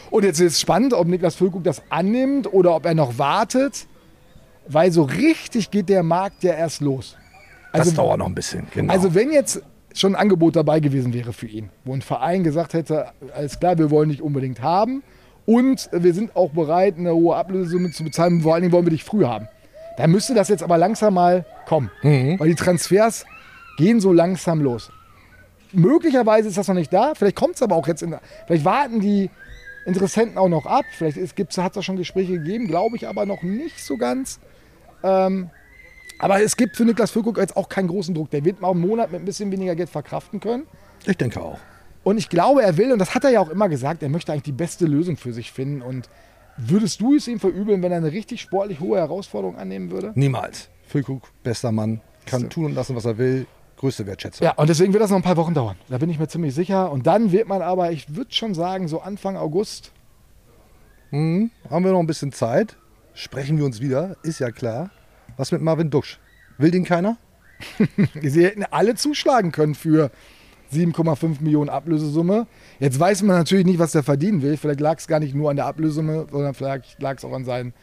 [0.09, 3.85] Und jetzt ist es spannend, ob Niklas Füllkrug das annimmt oder ob er noch wartet,
[4.65, 7.17] weil so richtig geht der Markt ja erst los.
[7.73, 8.65] Das dauert noch ein bisschen.
[8.73, 8.91] Genau.
[8.91, 9.61] Also wenn jetzt
[9.93, 13.77] schon ein Angebot dabei gewesen wäre für ihn, wo ein Verein gesagt hätte, alles klar,
[13.77, 15.03] wir wollen dich unbedingt haben
[15.49, 18.91] und wir sind auch bereit, eine hohe Ablösesumme zu bezahlen, vor allen Dingen wollen wir
[18.91, 19.47] dich früh haben.
[19.97, 22.39] Da müsste das jetzt aber langsam mal kommen, Mhm.
[22.39, 23.25] weil die Transfers
[23.77, 24.91] gehen so langsam los.
[25.71, 28.15] Möglicherweise ist das noch nicht da, vielleicht kommt es aber auch jetzt, in,
[28.47, 29.29] vielleicht warten die
[29.85, 33.41] Interessenten auch noch ab, vielleicht hat es da schon Gespräche gegeben, glaube ich aber noch
[33.41, 34.39] nicht so ganz.
[35.03, 35.49] Ähm,
[36.19, 38.29] aber es gibt für Niklas Füllkrug jetzt auch keinen großen Druck.
[38.31, 40.63] Der wird mal einen Monat mit ein bisschen weniger Geld verkraften können.
[41.05, 41.57] ich denke auch.
[42.03, 44.31] Und ich glaube, er will, und das hat er ja auch immer gesagt, er möchte
[44.31, 45.81] eigentlich die beste Lösung für sich finden.
[45.81, 46.09] Und
[46.57, 50.11] würdest du es ihm verübeln, wenn er eine richtig sportlich hohe Herausforderung annehmen würde?
[50.15, 50.69] Niemals.
[50.87, 53.45] Füllkrug, bester Mann, kann tun und lassen, was er will.
[53.77, 54.43] Größte Wertschätzung.
[54.43, 55.77] Ja, und deswegen wird das noch ein paar Wochen dauern.
[55.87, 56.91] Da bin ich mir ziemlich sicher.
[56.91, 59.93] Und dann wird man aber, ich würde schon sagen, so Anfang August.
[61.11, 61.49] Mhm.
[61.69, 62.75] Haben wir noch ein bisschen Zeit?
[63.13, 64.89] Sprechen wir uns wieder, ist ja klar.
[65.37, 66.19] Was mit Marvin Dusch?
[66.57, 67.17] Will den keiner?
[68.21, 70.11] Sie hätten alle zuschlagen können für
[70.73, 72.47] 7,5 Millionen Ablösesumme.
[72.79, 74.57] Jetzt weiß man natürlich nicht, was der verdienen will.
[74.57, 77.45] Vielleicht lag es gar nicht nur an der Ablösesumme, sondern vielleicht lag es auch an
[77.45, 77.73] seinen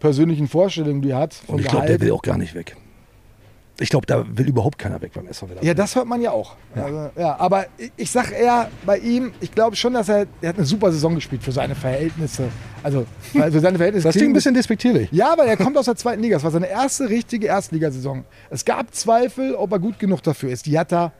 [0.00, 1.42] persönlichen Vorstellungen, die er hat.
[1.46, 2.76] Und ich glaube, der will auch gar nicht weg.
[3.80, 5.64] Ich glaube, da will überhaupt keiner weg beim SV Werder.
[5.64, 6.56] Ja, das hört man ja auch.
[6.76, 10.26] Ja, also, ja aber ich, ich sag eher bei ihm, ich glaube schon, dass er,
[10.40, 12.48] er hat eine super Saison gespielt für seine Verhältnisse.
[12.82, 14.08] Also für seine Verhältnisse.
[14.08, 15.10] Das klingt ein bisschen despektierlich.
[15.10, 16.36] Ja, weil er kommt aus der zweiten Liga.
[16.36, 18.24] Das war seine erste richtige Erstligasaison.
[18.50, 20.66] Es gab Zweifel, ob er gut genug dafür ist.
[20.66, 21.12] Die hat er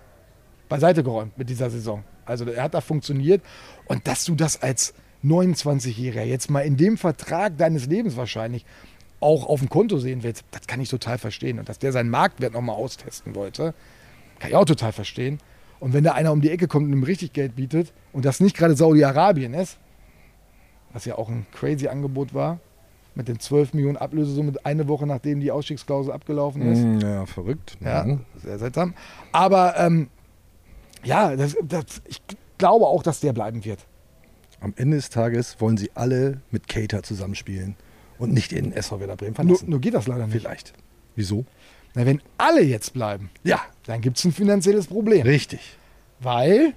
[0.73, 2.03] beiseite geräumt mit dieser Saison.
[2.25, 3.43] Also er hat da funktioniert.
[3.87, 8.65] Und dass du das als 29-Jähriger jetzt mal in dem Vertrag deines Lebens wahrscheinlich
[9.21, 11.59] auch auf dem Konto sehen willst, das kann ich total verstehen.
[11.59, 13.75] Und dass der seinen Marktwert nochmal austesten wollte,
[14.39, 15.39] kann ich auch total verstehen.
[15.79, 18.41] Und wenn da einer um die Ecke kommt und ihm richtig Geld bietet und das
[18.41, 19.79] nicht gerade Saudi-Arabien ist,
[20.93, 22.59] was ja auch ein crazy Angebot war,
[23.15, 26.83] mit den 12 Millionen Ablösesumme eine Woche nachdem die Ausstiegsklausel abgelaufen ist.
[26.83, 27.77] Mm, Ja, verrückt.
[27.81, 28.07] Ja,
[28.43, 28.95] sehr seltsam.
[29.33, 30.09] Aber ähm,
[31.05, 32.21] ja, das, das, ich
[32.59, 33.81] glaube auch, dass der bleiben wird.
[34.61, 37.75] Am Ende des Tages wollen sie alle mit Cater zusammenspielen
[38.19, 39.71] und nicht in SV Werder Bremen Nur, verlassen.
[39.71, 40.39] nur geht das leider nicht.
[40.41, 40.73] Vielleicht.
[41.17, 41.45] Wieso?
[41.95, 45.23] Na, wenn alle jetzt bleiben, Ja, dann gibt es ein finanzielles Problem.
[45.27, 45.77] richtig.
[46.21, 46.75] Weil,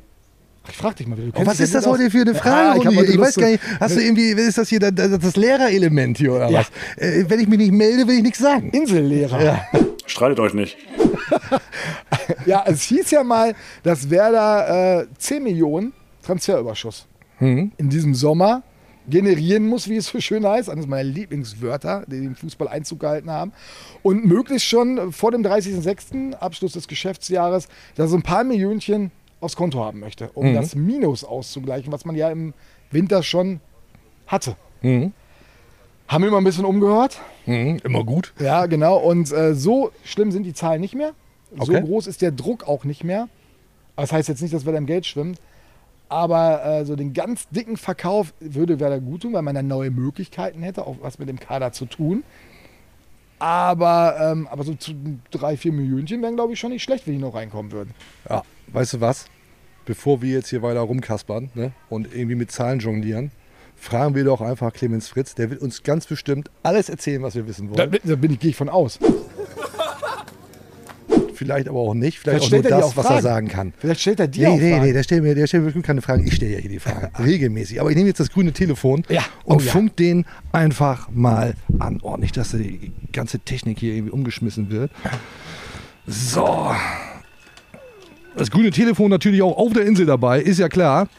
[0.63, 2.33] ach, ich frag dich mal, wie du Oh, was ist ja das heute für eine
[2.33, 2.79] Ja, Frage?
[2.79, 4.91] ich hab ich ich Lust weiß gar nicht, hast du irgendwie, ist das hier das,
[4.95, 6.59] das, das Lehrerelement hier oder Ja.
[6.59, 6.71] was?
[6.97, 8.71] Äh, wenn ich mich nicht melde, will ich nichts sagen.
[8.71, 9.43] Insellehrer.
[9.43, 9.65] Ja.
[10.07, 10.75] Streitet euch nicht.
[12.45, 17.71] Ja, es hieß ja mal, dass Werder äh, 10 Millionen Transferüberschuss Hm.
[17.77, 18.63] in diesem Sommer
[19.07, 20.69] generieren muss, wie es so schön heißt.
[20.69, 23.51] Eines meiner Lieblingswörter, die im Fußball Einzug gehalten haben.
[24.03, 26.33] Und möglichst schon vor dem 30.06.
[26.35, 30.55] Abschluss des Geschäftsjahres, dass er so ein paar Millionchen aufs Konto haben möchte, um Mhm.
[30.55, 32.53] das Minus auszugleichen, was man ja im
[32.89, 33.59] Winter schon
[34.27, 34.55] hatte.
[34.81, 35.11] Mhm.
[36.07, 37.19] Haben wir mal ein bisschen umgehört.
[37.45, 37.79] Mhm.
[37.83, 38.33] Immer gut.
[38.39, 38.97] Ja, genau.
[38.97, 41.13] Und äh, so schlimm sind die Zahlen nicht mehr.
[41.55, 41.81] So Okay.
[41.81, 43.27] groß ist der Druck auch nicht mehr.
[43.95, 45.39] Das heißt jetzt nicht, dass Werder im Geld schwimmt.
[46.09, 49.89] Aber äh, so den ganz dicken Verkauf würde Werder gut tun, weil man dann neue
[49.89, 52.23] Möglichkeiten hätte, auch was mit dem Kader zu tun.
[53.39, 54.93] Aber, ähm, aber so zu
[55.31, 57.93] drei, vier Millionchen wären, glaube ich, schon nicht schlecht, wenn die noch reinkommen würden.
[58.29, 59.25] Ja, weißt du was?
[59.85, 63.31] Bevor wir jetzt hier weiter rumkaspern ne, und irgendwie mit Zahlen jonglieren,
[63.75, 65.35] fragen wir doch einfach Clemens Fritz.
[65.35, 67.99] Der wird uns ganz bestimmt alles erzählen, was wir wissen Da, wollen.
[68.03, 68.99] da bin ich, gehe ich von aus.
[71.33, 72.17] Vielleicht aber auch nicht.
[72.19, 73.73] Vielleicht, Vielleicht auch nur er das, auch was er sagen kann.
[73.77, 74.85] Vielleicht stellt er dir Nee, auch nee, Fragen.
[74.85, 76.25] nee, der stellt mir, der stellt mir bestimmt keine Fragen.
[76.25, 77.11] Ich stelle ja hier die Fragen.
[77.23, 77.81] Regelmäßig.
[77.81, 79.21] Aber ich nehme jetzt das grüne Telefon Ja.
[79.43, 79.71] und Oh ja.
[79.71, 81.99] funk den einfach mal an.
[82.03, 84.91] Oh, nicht, dass die ganze Technik hier irgendwie umgeschmissen wird.
[86.07, 86.71] So.
[88.37, 91.09] Das grüne Telefon natürlich auch auf der Insel dabei, ist ja klar.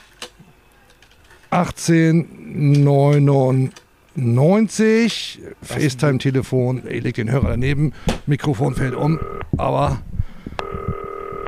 [2.57, 6.85] 1899 FaceTime-Telefon.
[6.89, 7.93] Ich leg den Hörer daneben.
[8.25, 9.21] Mikrofon fällt um.
[9.59, 10.01] Aber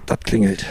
[0.06, 0.66] das klingelt.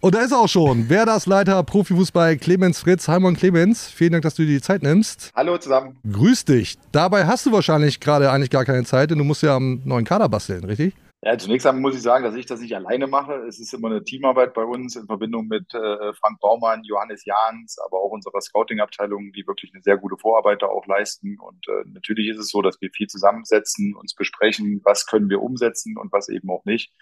[0.00, 0.88] Und da ist er auch schon.
[0.88, 3.08] Werders Leiter Profifußball Clemens Fritz.
[3.08, 5.32] Heimon Clemens, vielen Dank, dass du dir die Zeit nimmst.
[5.34, 5.96] Hallo zusammen.
[6.10, 6.78] Grüß dich.
[6.92, 10.04] Dabei hast du wahrscheinlich gerade eigentlich gar keine Zeit, denn du musst ja am neuen
[10.04, 10.94] Kader basteln, richtig?
[11.22, 13.34] Ja, zunächst einmal muss ich sagen, dass ich das nicht alleine mache.
[13.48, 17.76] Es ist immer eine Teamarbeit bei uns in Verbindung mit äh, Frank Baumann, Johannes Jahns,
[17.84, 21.36] aber auch unserer Scouting-Abteilung, die wirklich eine sehr gute Vorarbeit da auch leisten.
[21.40, 25.42] Und äh, natürlich ist es so, dass wir viel zusammensetzen, uns besprechen, was können wir
[25.42, 26.92] umsetzen und was eben auch nicht.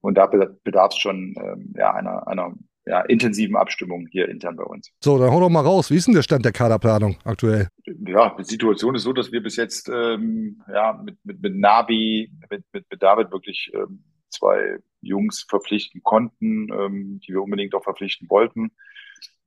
[0.00, 2.54] Und da bedarf es schon ähm, ja, einer, einer
[2.88, 4.90] ja, intensiven Abstimmung hier intern bei uns.
[5.00, 5.90] So, dann hau doch mal raus.
[5.90, 7.68] Wie ist denn der Stand der Kaderplanung aktuell?
[7.84, 12.30] Ja, die Situation ist so, dass wir bis jetzt ähm, ja, mit, mit, mit Nabi,
[12.50, 17.84] mit, mit, mit David wirklich ähm, zwei Jungs verpflichten konnten, ähm, die wir unbedingt auch
[17.84, 18.70] verpflichten wollten.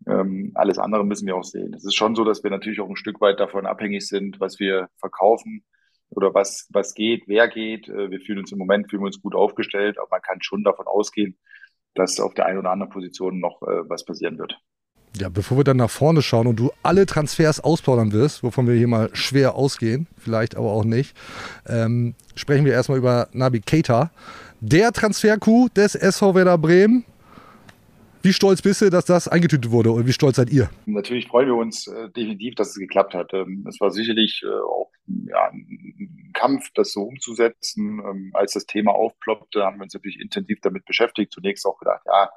[0.08, 1.74] Ähm, alles andere müssen wir auch sehen.
[1.74, 4.60] Es ist schon so, dass wir natürlich auch ein Stück weit davon abhängig sind, was
[4.60, 5.64] wir verkaufen
[6.10, 7.90] oder was, was geht, wer geht.
[7.90, 10.86] Äh, Wir fühlen uns im Moment, fühlen uns gut aufgestellt, aber man kann schon davon
[10.86, 11.38] ausgehen,
[11.96, 14.58] dass auf der einen oder anderen Position noch äh, was passieren wird.
[15.18, 18.76] Ja, bevor wir dann nach vorne schauen und du alle Transfers ausplaudern wirst, wovon wir
[18.76, 21.18] hier mal schwer ausgehen, vielleicht aber auch nicht,
[21.68, 24.12] ähm, sprechen wir erstmal über Nabi Keita,
[24.62, 27.04] der Transfer-Coup des SV Werder Bremen.
[28.24, 30.70] Wie stolz bist du, dass das eingetütet wurde und wie stolz seid ihr?
[30.86, 33.34] Natürlich freuen wir uns äh, definitiv, dass es geklappt hat.
[33.34, 38.00] Ähm, es war sicherlich äh, auch ja, ein Kampf, das so umzusetzen.
[38.00, 41.34] Ähm, als das Thema aufploppte, haben wir uns natürlich intensiv damit beschäftigt.
[41.34, 42.30] Zunächst auch gedacht, ja,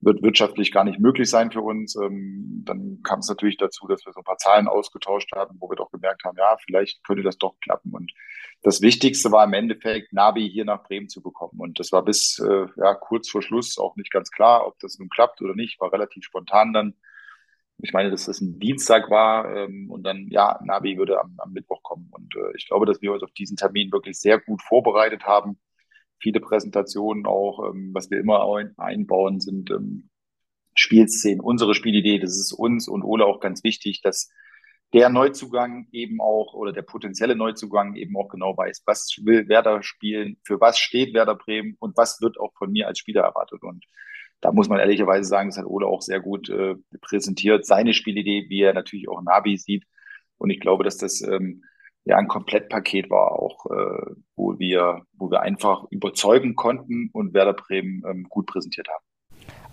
[0.00, 1.96] wird wirtschaftlich gar nicht möglich sein für uns.
[1.96, 5.68] Ähm, dann kam es natürlich dazu, dass wir so ein paar Zahlen ausgetauscht haben, wo
[5.68, 7.92] wir doch gemerkt haben, ja, vielleicht könnte das doch klappen.
[7.92, 8.12] Und
[8.62, 11.58] das Wichtigste war im Endeffekt, Nabi hier nach Bremen zu bekommen.
[11.58, 14.98] Und das war bis äh, ja, kurz vor Schluss auch nicht ganz klar, ob das
[14.98, 15.80] nun klappt oder nicht.
[15.80, 16.94] War relativ spontan dann.
[17.80, 21.52] Ich meine, dass das ein Dienstag war ähm, und dann, ja, Nabi würde am, am
[21.52, 22.08] Mittwoch kommen.
[22.10, 25.58] Und äh, ich glaube, dass wir uns auf diesen Termin wirklich sehr gut vorbereitet haben.
[26.20, 30.10] Viele Präsentationen auch, ähm, was wir immer ein, einbauen, sind ähm,
[30.74, 32.18] Spielszenen, unsere Spielidee.
[32.18, 34.30] Das ist uns und Ole auch ganz wichtig, dass
[34.92, 39.82] der Neuzugang eben auch oder der potenzielle Neuzugang eben auch genau weiß, was will Werder
[39.82, 43.62] spielen, für was steht Werder Bremen und was wird auch von mir als Spieler erwartet.
[43.62, 43.84] Und
[44.40, 48.46] da muss man ehrlicherweise sagen, das hat Ole auch sehr gut äh, präsentiert, seine Spielidee,
[48.48, 49.84] wie er natürlich auch Nabi sieht.
[50.38, 51.64] Und ich glaube, dass das ähm,
[52.08, 57.52] ja ein Komplettpaket war auch, äh, wo wir, wo wir einfach überzeugen konnten und Werder
[57.52, 59.04] Bremen ähm, gut präsentiert haben.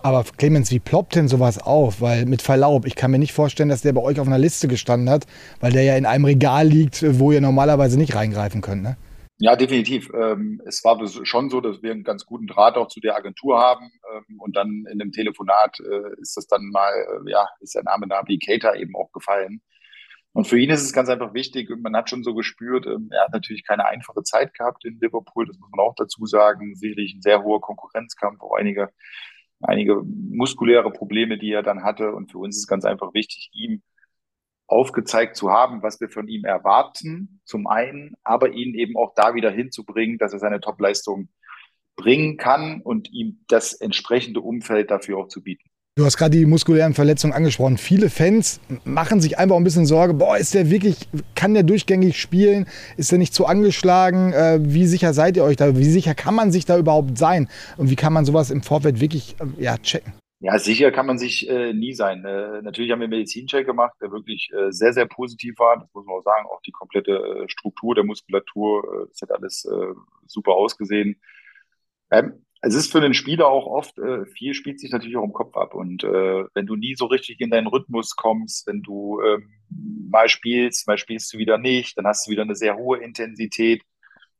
[0.03, 2.01] Aber Clemens, wie ploppt denn sowas auf?
[2.01, 4.67] Weil mit Verlaub, ich kann mir nicht vorstellen, dass der bei euch auf einer Liste
[4.67, 5.25] gestanden hat,
[5.61, 8.97] weil der ja in einem Regal liegt, wo ihr normalerweise nicht reingreifen könnt, ne?
[9.37, 10.09] Ja, definitiv.
[10.13, 13.59] Ähm, es war schon so, dass wir einen ganz guten Draht auch zu der Agentur
[13.59, 13.91] haben.
[14.13, 17.83] Ähm, und dann in dem Telefonat äh, ist das dann mal, äh, ja, ist der
[17.83, 19.61] Name Navigator eben auch gefallen.
[20.35, 23.07] Und für ihn ist es ganz einfach wichtig, und man hat schon so gespürt, ähm,
[23.09, 26.75] er hat natürlich keine einfache Zeit gehabt in Liverpool, das muss man auch dazu sagen.
[26.75, 28.89] Sicherlich ein sehr hoher Konkurrenzkampf, auch einige,
[29.61, 32.13] einige muskuläre Probleme, die er dann hatte.
[32.13, 33.81] Und für uns ist es ganz einfach wichtig, ihm
[34.67, 39.35] aufgezeigt zu haben, was wir von ihm erwarten, zum einen, aber ihn eben auch da
[39.35, 41.29] wieder hinzubringen, dass er seine Topleistung
[41.95, 45.69] bringen kann und ihm das entsprechende Umfeld dafür auch zu bieten.
[45.97, 47.77] Du hast gerade die muskulären Verletzungen angesprochen.
[47.77, 50.13] Viele Fans machen sich einfach ein bisschen Sorge.
[50.13, 52.67] Boah, ist der wirklich, kann der durchgängig spielen?
[52.97, 54.33] Ist der nicht zu angeschlagen?
[54.33, 55.77] Äh, wie sicher seid ihr euch da?
[55.77, 57.47] Wie sicher kann man sich da überhaupt sein?
[57.77, 60.11] Und wie kann man sowas im Vorfeld wirklich äh, ja, checken?
[60.41, 62.25] Ja, sicher kann man sich äh, nie sein.
[62.25, 65.79] Äh, natürlich haben wir einen Medizincheck gemacht, der wirklich äh, sehr, sehr positiv war.
[65.79, 66.45] Das muss man auch sagen.
[66.47, 69.65] Auch die komplette äh, Struktur der Muskulatur, das hat alles
[70.25, 71.21] super ausgesehen.
[72.11, 75.33] Ähm, es ist für den Spieler auch oft, äh, viel spielt sich natürlich auch im
[75.33, 75.75] Kopf ab.
[75.75, 79.51] Und äh, wenn du nie so richtig in deinen Rhythmus kommst, wenn du ähm,
[80.09, 83.83] mal spielst, mal spielst du wieder nicht, dann hast du wieder eine sehr hohe Intensität.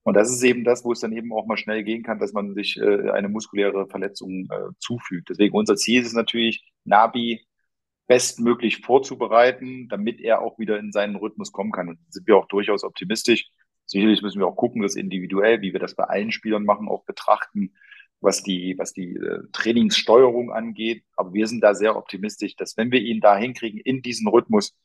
[0.01, 2.33] Und das ist eben das, wo es dann eben auch mal schnell gehen kann, dass
[2.33, 5.29] man sich äh, eine muskuläre Verletzung äh, zufügt.
[5.29, 7.45] Deswegen unser Ziel ist es natürlich, Nabi
[8.07, 11.89] bestmöglich vorzubereiten, damit er auch wieder in seinen Rhythmus kommen kann.
[11.89, 13.49] Und sind wir auch durchaus optimistisch.
[13.85, 17.05] Sicherlich müssen wir auch gucken, dass individuell, wie wir das bei allen Spielern machen, auch
[17.05, 17.75] betrachten,
[18.25, 21.03] was die, was die äh, Trainingssteuerung angeht.
[21.15, 24.75] Aber wir sind da sehr optimistisch, dass wenn wir ihn da hinkriegen in diesen Rhythmus,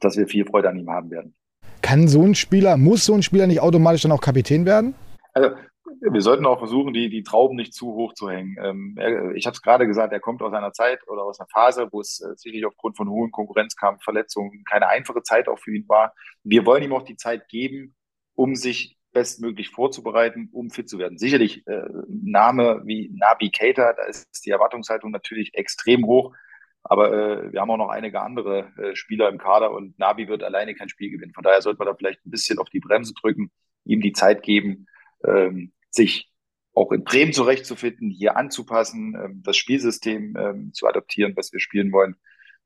[0.00, 1.34] dass wir viel Freude an ihm haben werden.
[1.82, 4.94] Kann so ein Spieler, muss so ein Spieler nicht automatisch dann auch Kapitän werden?
[5.34, 5.56] Also,
[6.00, 8.56] wir sollten auch versuchen, die, die Trauben nicht zu hoch zu hängen.
[8.62, 11.48] Ähm, er, ich habe es gerade gesagt, er kommt aus einer Zeit oder aus einer
[11.48, 15.74] Phase, wo es äh, sicherlich aufgrund von hohen Konkurrenzkampf, Verletzungen keine einfache Zeit auch für
[15.74, 16.14] ihn war.
[16.42, 17.94] Wir wollen ihm auch die Zeit geben,
[18.34, 21.16] um sich bestmöglich vorzubereiten, um fit zu werden.
[21.16, 26.34] Sicherlich äh, Name wie Nabi Keita, da ist die Erwartungshaltung natürlich extrem hoch.
[26.82, 30.42] Aber äh, wir haben auch noch einige andere äh, Spieler im Kader und Nabi wird
[30.42, 31.32] alleine kein Spiel gewinnen.
[31.32, 33.50] Von daher sollte man da vielleicht ein bisschen auf die Bremse drücken,
[33.84, 34.86] ihm die Zeit geben,
[35.24, 36.30] ähm, sich
[36.74, 41.90] auch in Bremen zurechtzufinden, hier anzupassen, ähm, das Spielsystem ähm, zu adaptieren, was wir spielen
[41.90, 42.16] wollen,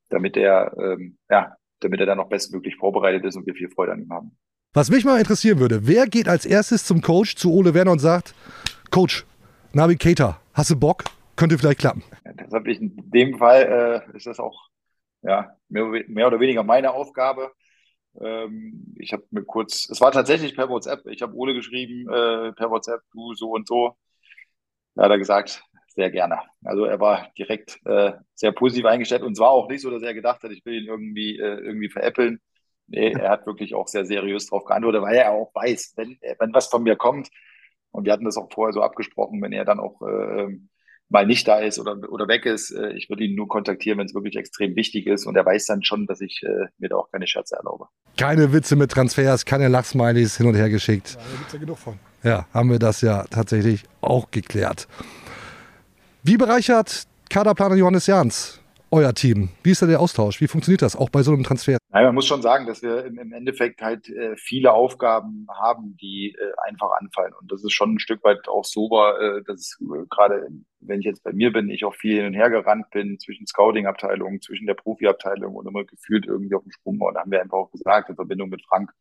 [0.09, 3.93] damit er, ähm, ja, damit er dann noch bestmöglich vorbereitet ist und wir viel Freude
[3.93, 4.37] an ihm haben.
[4.71, 7.97] Was mich mal interessieren würde, wer geht als erstes zum Coach, zu Ole Werner und
[7.97, 8.35] sagt,
[8.91, 9.25] Coach,
[9.73, 11.05] Navi Keita, hast du Bock?
[11.35, 12.03] Könnte vielleicht klappen.
[12.35, 14.69] Das habe ich in dem Fall, äh, ist das auch
[15.23, 17.51] ja, mehr, mehr oder weniger meine Aufgabe.
[18.21, 22.51] Ähm, ich habe mir kurz, es war tatsächlich per WhatsApp, ich habe Ole geschrieben, äh,
[22.51, 23.97] per WhatsApp, du so und so.
[24.93, 26.41] Da hat er gesagt, sehr gerne.
[26.63, 30.03] Also er war direkt äh, sehr positiv eingestellt und es war auch nicht so, dass
[30.03, 32.39] er gedacht hat, ich will ihn irgendwie, äh, irgendwie veräppeln.
[32.89, 36.53] Nee, er hat wirklich auch sehr seriös darauf geantwortet, weil er auch weiß, wenn, wenn
[36.53, 37.29] was von mir kommt,
[37.91, 40.47] und wir hatten das auch vorher so abgesprochen, wenn er dann auch äh,
[41.09, 42.71] mal nicht da ist oder, oder weg ist.
[42.71, 45.25] Äh, ich würde ihn nur kontaktieren, wenn es wirklich extrem wichtig ist.
[45.25, 47.87] Und er weiß dann schon, dass ich äh, mir da auch keine Scherze erlaube.
[48.17, 51.15] Keine Witze mit Transfers, keine Lachsmilies hin und her geschickt.
[51.15, 51.99] Ja, da gibt es ja genug von.
[52.23, 54.87] Ja, haben wir das ja tatsächlich auch geklärt.
[56.21, 58.58] Wie bereichert Kaderplaner Johannes Jahns
[58.91, 59.49] euer Team?
[59.63, 60.41] Wie ist da der Austausch?
[60.41, 61.77] Wie funktioniert das auch bei so einem Transfer?
[61.91, 66.35] Nein, man muss schon sagen, dass wir im, Endeffekt halt äh, viele Aufgaben haben, die
[66.37, 67.33] äh, einfach anfallen.
[67.39, 70.47] Und das ist schon ein Stück weit auch so war, äh, dass äh, gerade,
[70.81, 73.47] wenn ich jetzt bei mir bin, ich auch viel hin und her gerannt bin zwischen
[73.47, 77.07] Scouting-Abteilungen, zwischen der Profi-Abteilung und immer gefühlt irgendwie auf dem Sprung war.
[77.07, 78.91] Und da haben wir einfach auch gesagt, in Verbindung mit Frank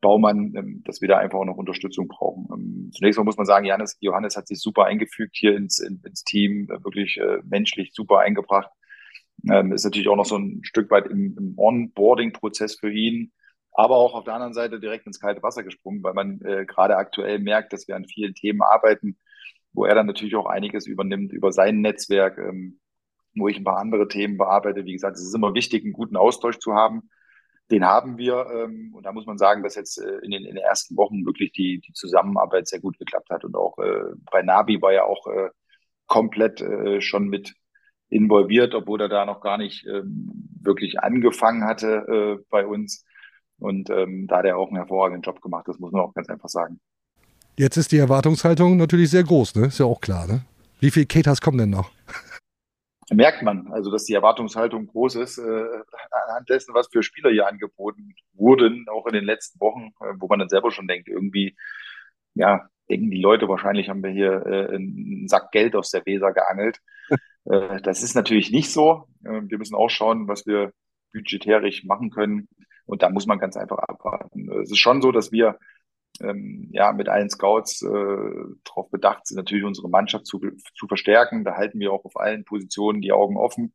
[0.00, 2.46] Baumann, ähm, dass wir da einfach auch noch Unterstützung brauchen.
[2.52, 6.00] Ähm, zunächst mal muss man sagen, Johannes, Johannes hat sich super eingefügt hier ins, in,
[6.04, 8.70] ins Team, äh, wirklich äh, menschlich super eingebracht
[9.50, 13.32] ähm, ist natürlich auch noch so ein Stück weit im, im Onboarding-Prozess für ihn,
[13.72, 16.96] aber auch auf der anderen Seite direkt ins kalte Wasser gesprungen, weil man äh, gerade
[16.96, 19.16] aktuell merkt, dass wir an vielen Themen arbeiten,
[19.72, 22.80] wo er dann natürlich auch einiges übernimmt über sein Netzwerk, ähm,
[23.36, 24.84] wo ich ein paar andere Themen bearbeite.
[24.84, 27.10] Wie gesagt, es ist immer wichtig, einen guten Austausch zu haben.
[27.70, 28.46] Den haben wir.
[28.52, 31.24] Ähm, und da muss man sagen, dass jetzt äh, in, den, in den ersten Wochen
[31.24, 33.44] wirklich die, die Zusammenarbeit sehr gut geklappt hat.
[33.44, 35.50] Und auch äh, bei Nabi war ja auch äh,
[36.06, 37.54] komplett äh, schon mit
[38.10, 43.04] involviert, obwohl er da noch gar nicht ähm, wirklich angefangen hatte äh, bei uns.
[43.58, 46.28] Und ähm, da hat er auch einen hervorragenden Job gemacht, das muss man auch ganz
[46.28, 46.80] einfach sagen.
[47.56, 49.66] Jetzt ist die Erwartungshaltung natürlich sehr groß, ne?
[49.66, 50.42] Ist ja auch klar, ne?
[50.78, 51.90] Wie viele Ketas kommen denn noch?
[53.10, 55.66] Merkt man, also dass die Erwartungshaltung groß ist, äh,
[56.28, 60.28] anhand dessen, was für Spieler hier angeboten wurden, auch in den letzten Wochen, äh, wo
[60.28, 61.56] man dann selber schon denkt, irgendwie,
[62.34, 66.32] ja, denken die Leute, wahrscheinlich haben wir hier äh, einen Sack Geld aus der Weser
[66.32, 66.80] geangelt.
[67.44, 69.06] Äh, das ist natürlich nicht so.
[69.24, 70.72] Äh, wir müssen auch schauen, was wir
[71.14, 72.46] budgetärisch machen können.
[72.84, 74.50] Und da muss man ganz einfach abwarten.
[74.60, 75.58] Es ist schon so, dass wir
[76.20, 77.88] ähm, ja mit allen Scouts äh,
[78.64, 80.40] darauf bedacht sind, natürlich unsere Mannschaft zu,
[80.74, 81.44] zu verstärken.
[81.44, 83.74] Da halten wir auch auf allen Positionen die Augen offen.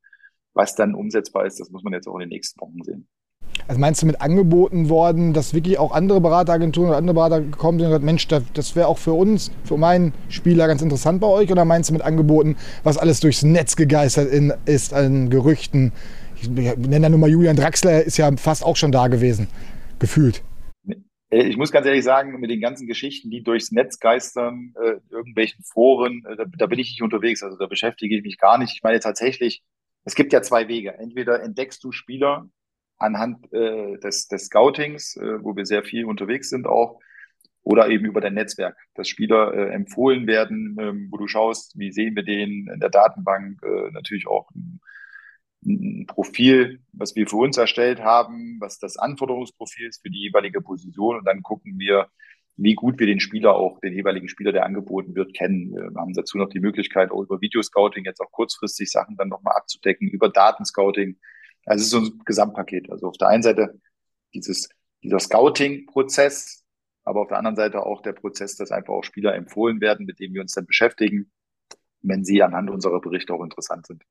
[0.54, 3.08] Was dann umsetzbar ist, das muss man jetzt auch in den nächsten Wochen sehen.
[3.68, 7.80] Also meinst du mit angeboten worden, dass wirklich auch andere Berateragenturen oder andere Berater gekommen
[7.80, 11.28] sind und gesagt, Mensch, das, wäre auch für uns, für meinen Spieler ganz interessant bei
[11.28, 11.52] euch?
[11.52, 15.94] Oder meinst du mit angeboten, was alles durchs Netz gegeistert in, ist an Gerüchten?
[16.36, 19.48] Ich, ich nenne da nur mal Julian Draxler, ist ja fast auch schon da gewesen,
[20.00, 20.44] gefühlt.
[21.34, 24.96] Äh, ich muss ganz ehrlich sagen, mit den ganzen Geschichten, die durchs Netz geistern, äh,
[25.10, 27.44] irgendwelchen Foren, äh, da, da, bin ich nicht unterwegs.
[27.44, 28.74] Also da beschäftige ich mich gar nicht.
[28.76, 29.64] Ich meine tatsächlich,
[30.06, 30.94] es gibt ja zwei Wege.
[30.98, 32.50] Entweder entdeckst du Spieler
[32.98, 37.00] anhand äh, des, des Scoutings, äh, wo wir sehr viel unterwegs sind auch,
[37.64, 41.92] oder eben über dein Netzwerk, dass Spieler äh, empfohlen werden, ähm, wo du schaust, wie
[41.92, 44.80] sehen wir den in der Datenbank, äh, natürlich auch ein
[46.08, 51.18] Profil, was wir für uns erstellt haben, was das Anforderungsprofil ist für die jeweilige Position
[51.18, 52.10] und dann gucken wir,
[52.58, 55.74] wie gut wir den Spieler auch, den jeweiligen Spieler, der angeboten wird, kennen.
[55.74, 59.56] Wir haben dazu noch die Möglichkeit, auch über Videoscouting jetzt auch kurzfristig Sachen dann nochmal
[59.56, 61.18] abzudecken, über Datenscouting.
[61.66, 62.92] Also es ist so ein Gesamtpaket.
[62.92, 63.80] Also auf der einen Seite
[64.34, 64.70] dieses,
[65.04, 66.64] dieser Scouting-Prozess,
[67.04, 70.20] aber auf der anderen Seite auch der Prozess, dass einfach auch Spieler empfohlen werden, mit
[70.20, 71.32] denen wir uns dann beschäftigen,
[72.02, 74.04] wenn sie anhand unserer Berichte auch interessant sind.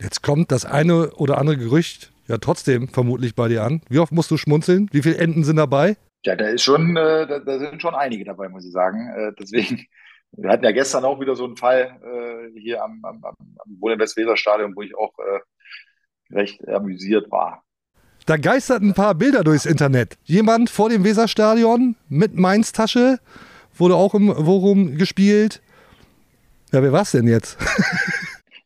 [0.00, 3.82] Jetzt kommt das eine oder andere Gerücht ja trotzdem vermutlich bei dir an.
[3.88, 4.88] Wie oft musst du schmunzeln?
[4.92, 5.96] Wie viele Enden sind dabei?
[6.24, 9.12] Ja, da ist schon, äh, da, da, sind schon einige dabei, muss ich sagen.
[9.14, 9.86] Äh, deswegen,
[10.32, 13.36] wir hatten ja gestern auch wieder so einen Fall äh, hier am, am, am
[13.66, 15.40] Wohnen-Westweser-Stadion, wo ich auch äh,
[16.32, 17.62] recht amüsiert war.
[18.26, 20.16] Da geisterten ein paar Bilder durchs Internet.
[20.24, 23.18] Jemand vor dem Weserstadion mit Mainz-Tasche
[23.76, 25.62] wurde auch im Worum gespielt.
[26.72, 27.58] Ja, wer war's denn jetzt?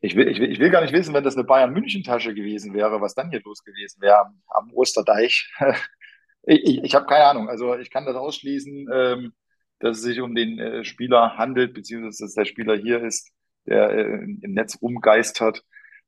[0.05, 3.00] Ich will, ich, will, ich will gar nicht wissen, wenn das eine Bayern-München-Tasche gewesen wäre,
[3.00, 5.50] was dann hier los gewesen wäre am, am Osterdeich.
[6.42, 7.48] ich ich, ich habe keine Ahnung.
[7.48, 9.33] Also ich kann das ausschließen, ähm,
[9.79, 13.33] dass es sich um den äh, Spieler handelt, beziehungsweise dass der Spieler hier ist,
[13.64, 15.64] der äh, im Netz rumgeistert.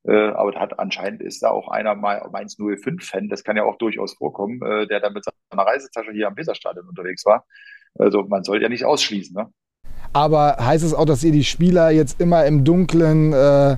[0.07, 4.15] Äh, aber hat anscheinend ist da auch einer Mainz 05-Fan, das kann ja auch durchaus
[4.15, 7.45] vorkommen, äh, der dann mit seiner Reisetasche hier am Weserstadion unterwegs war.
[7.99, 9.35] Also man sollte ja nicht ausschließen.
[9.35, 9.49] Ne?
[10.13, 13.77] Aber heißt es auch, dass ihr die Spieler jetzt immer im dunklen äh,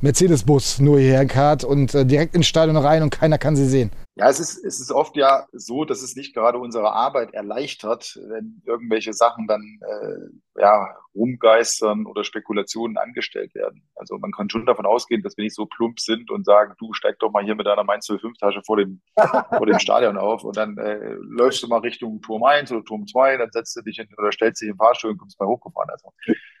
[0.00, 1.26] Mercedes-Bus nur hierher
[1.64, 3.90] und äh, direkt ins Stadion rein und keiner kann sie sehen?
[4.18, 8.18] Ja, es ist, es ist oft ja so, dass es nicht gerade unsere Arbeit erleichtert,
[8.28, 13.82] wenn irgendwelche Sachen dann äh, ja, rumgeistern oder Spekulationen angestellt werden.
[13.94, 16.94] Also man kann schon davon ausgehen, dass wir nicht so plump sind und sagen, du
[16.94, 19.02] steig doch mal hier mit deiner Mainz 05 Tasche vor dem,
[19.58, 23.06] vor dem Stadion auf und dann äh, läufst du mal Richtung Turm 1 oder Turm
[23.06, 25.90] 2, dann setzt du dich in, oder stellst dich im Fahrstuhl und kommst mal hochgefahren.
[25.90, 26.14] Also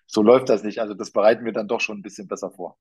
[0.06, 0.80] so läuft das nicht.
[0.80, 2.76] Also das bereiten wir dann doch schon ein bisschen besser vor.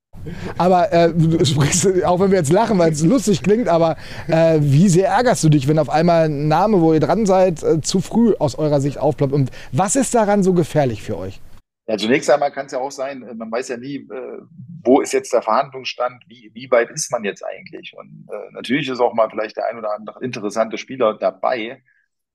[0.57, 4.59] Aber äh, du sprichst, auch wenn wir jetzt lachen, weil es lustig klingt, aber äh,
[4.61, 7.81] wie sehr ärgerst du dich, wenn auf einmal ein Name, wo ihr dran seid, äh,
[7.81, 9.33] zu früh aus eurer Sicht aufploppt?
[9.33, 11.41] Und was ist daran so gefährlich für euch?
[11.87, 14.39] Ja, zunächst einmal kann es ja auch sein, äh, man weiß ja nie, äh,
[14.83, 17.93] wo ist jetzt der Verhandlungsstand, wie, wie weit ist man jetzt eigentlich?
[17.95, 21.83] Und äh, natürlich ist auch mal vielleicht der ein oder andere interessante Spieler dabei,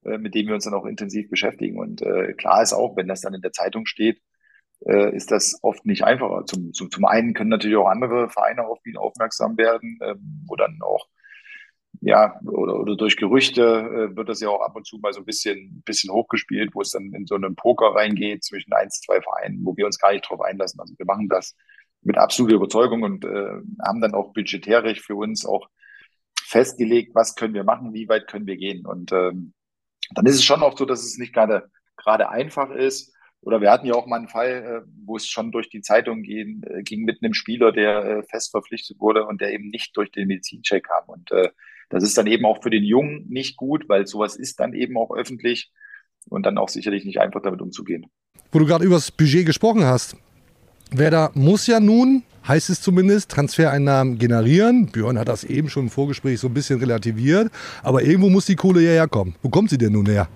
[0.05, 1.79] äh, mit dem wir uns dann auch intensiv beschäftigen.
[1.79, 4.21] Und äh, klar ist auch, wenn das dann in der Zeitung steht,
[4.87, 6.45] äh, ist das oft nicht einfacher.
[6.47, 10.57] Zum, zum, zum einen können natürlich auch andere Vereine auf ihn aufmerksam werden, ähm, wo
[10.57, 11.07] dann auch
[12.03, 15.21] ja, oder, oder durch Gerüchte äh, wird das ja auch ab und zu mal so
[15.21, 19.21] ein bisschen, bisschen hochgespielt, wo es dann in so einen Poker reingeht zwischen eins, zwei
[19.21, 20.81] Vereinen, wo wir uns gar nicht drauf einlassen.
[20.81, 21.57] Also wir machen das
[22.03, 25.69] mit absoluter Überzeugung und äh, haben dann auch budgetärisch für uns auch
[26.43, 28.87] festgelegt, was können wir machen, wie weit können wir gehen.
[28.87, 29.53] Und ähm,
[30.15, 33.15] dann ist es schon auch so, dass es nicht gerade gerade einfach ist.
[33.43, 36.23] Oder wir hatten ja auch mal einen Fall, äh, wo es schon durch die Zeitung
[36.23, 39.97] ging, äh, ging mit einem Spieler, der äh, fest verpflichtet wurde und der eben nicht
[39.97, 41.05] durch den Medizincheck kam.
[41.07, 41.31] Und
[41.89, 44.97] das ist dann eben auch für den Jungen nicht gut, weil sowas ist dann eben
[44.97, 45.73] auch öffentlich
[46.29, 48.07] und dann auch sicherlich nicht einfach damit umzugehen.
[48.53, 50.17] Wo du gerade über das Budget gesprochen hast,
[50.93, 54.87] Werder muss ja nun, heißt es zumindest, Transfereinnahmen generieren.
[54.87, 57.51] Björn hat das eben schon im Vorgespräch so ein bisschen relativiert,
[57.83, 59.35] aber irgendwo muss die Kohle ja herkommen.
[59.43, 60.29] Wo kommt sie denn nun her?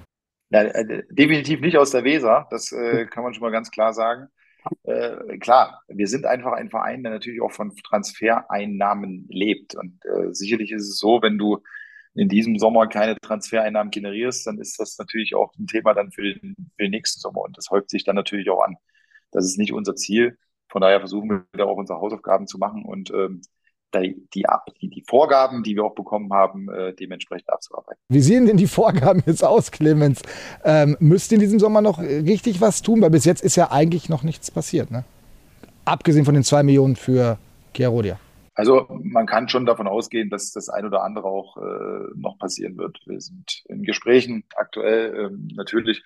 [0.55, 3.93] Ja, äh, definitiv nicht aus der Weser, das äh, kann man schon mal ganz klar
[3.93, 4.29] sagen.
[4.85, 9.75] Äh, klar, wir sind einfach ein Verein, der natürlich auch von Transfereinnahmen lebt.
[9.75, 11.59] Und äh, sicherlich ist es so, wenn du
[12.15, 16.23] in diesem Sommer keine Transfereinnahmen generierst, dann ist das natürlich auch ein Thema dann für
[16.23, 17.41] den, für den nächsten Sommer.
[17.41, 18.77] Und das häuft sich dann natürlich auch an.
[19.33, 20.39] Das ist nicht unser Ziel.
[20.69, 23.43] Von daher versuchen wir da auch unsere Hausaufgaben zu machen und ähm,
[24.01, 24.45] die,
[24.81, 28.01] die, die Vorgaben, die wir auch bekommen haben, äh, dementsprechend abzuarbeiten.
[28.09, 30.23] Wie sehen denn die Vorgaben jetzt aus, Clemens?
[30.65, 33.01] Ähm, müsst ihr in diesem Sommer noch richtig was tun?
[33.01, 35.05] Weil bis jetzt ist ja eigentlich noch nichts passiert, ne?
[35.85, 37.39] Abgesehen von den zwei Millionen für
[37.75, 38.19] Chiarodia.
[38.55, 42.77] Also man kann schon davon ausgehen, dass das ein oder andere auch äh, noch passieren
[42.79, 43.01] wird.
[43.05, 46.05] Wir sind in Gesprächen aktuell ähm, natürlich,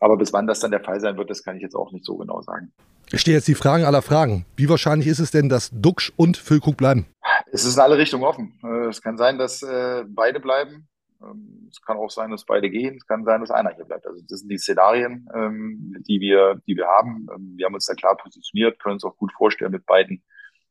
[0.00, 2.04] aber bis wann das dann der Fall sein wird, das kann ich jetzt auch nicht
[2.04, 2.72] so genau sagen.
[3.12, 4.44] Ich stehe jetzt die Fragen aller Fragen.
[4.56, 7.06] Wie wahrscheinlich ist es denn, dass Duxch und Füllkrug bleiben?
[7.52, 8.58] Es ist in alle Richtungen offen.
[8.64, 10.88] Äh, es kann sein, dass äh, beide bleiben.
[11.22, 12.96] Ähm, es kann auch sein, dass beide gehen.
[12.96, 14.06] Es kann sein, dass einer hier bleibt.
[14.06, 17.26] Also das sind die Szenarien, ähm, die wir, die wir haben.
[17.34, 20.24] Ähm, wir haben uns da klar positioniert, können uns auch gut vorstellen, mit beiden,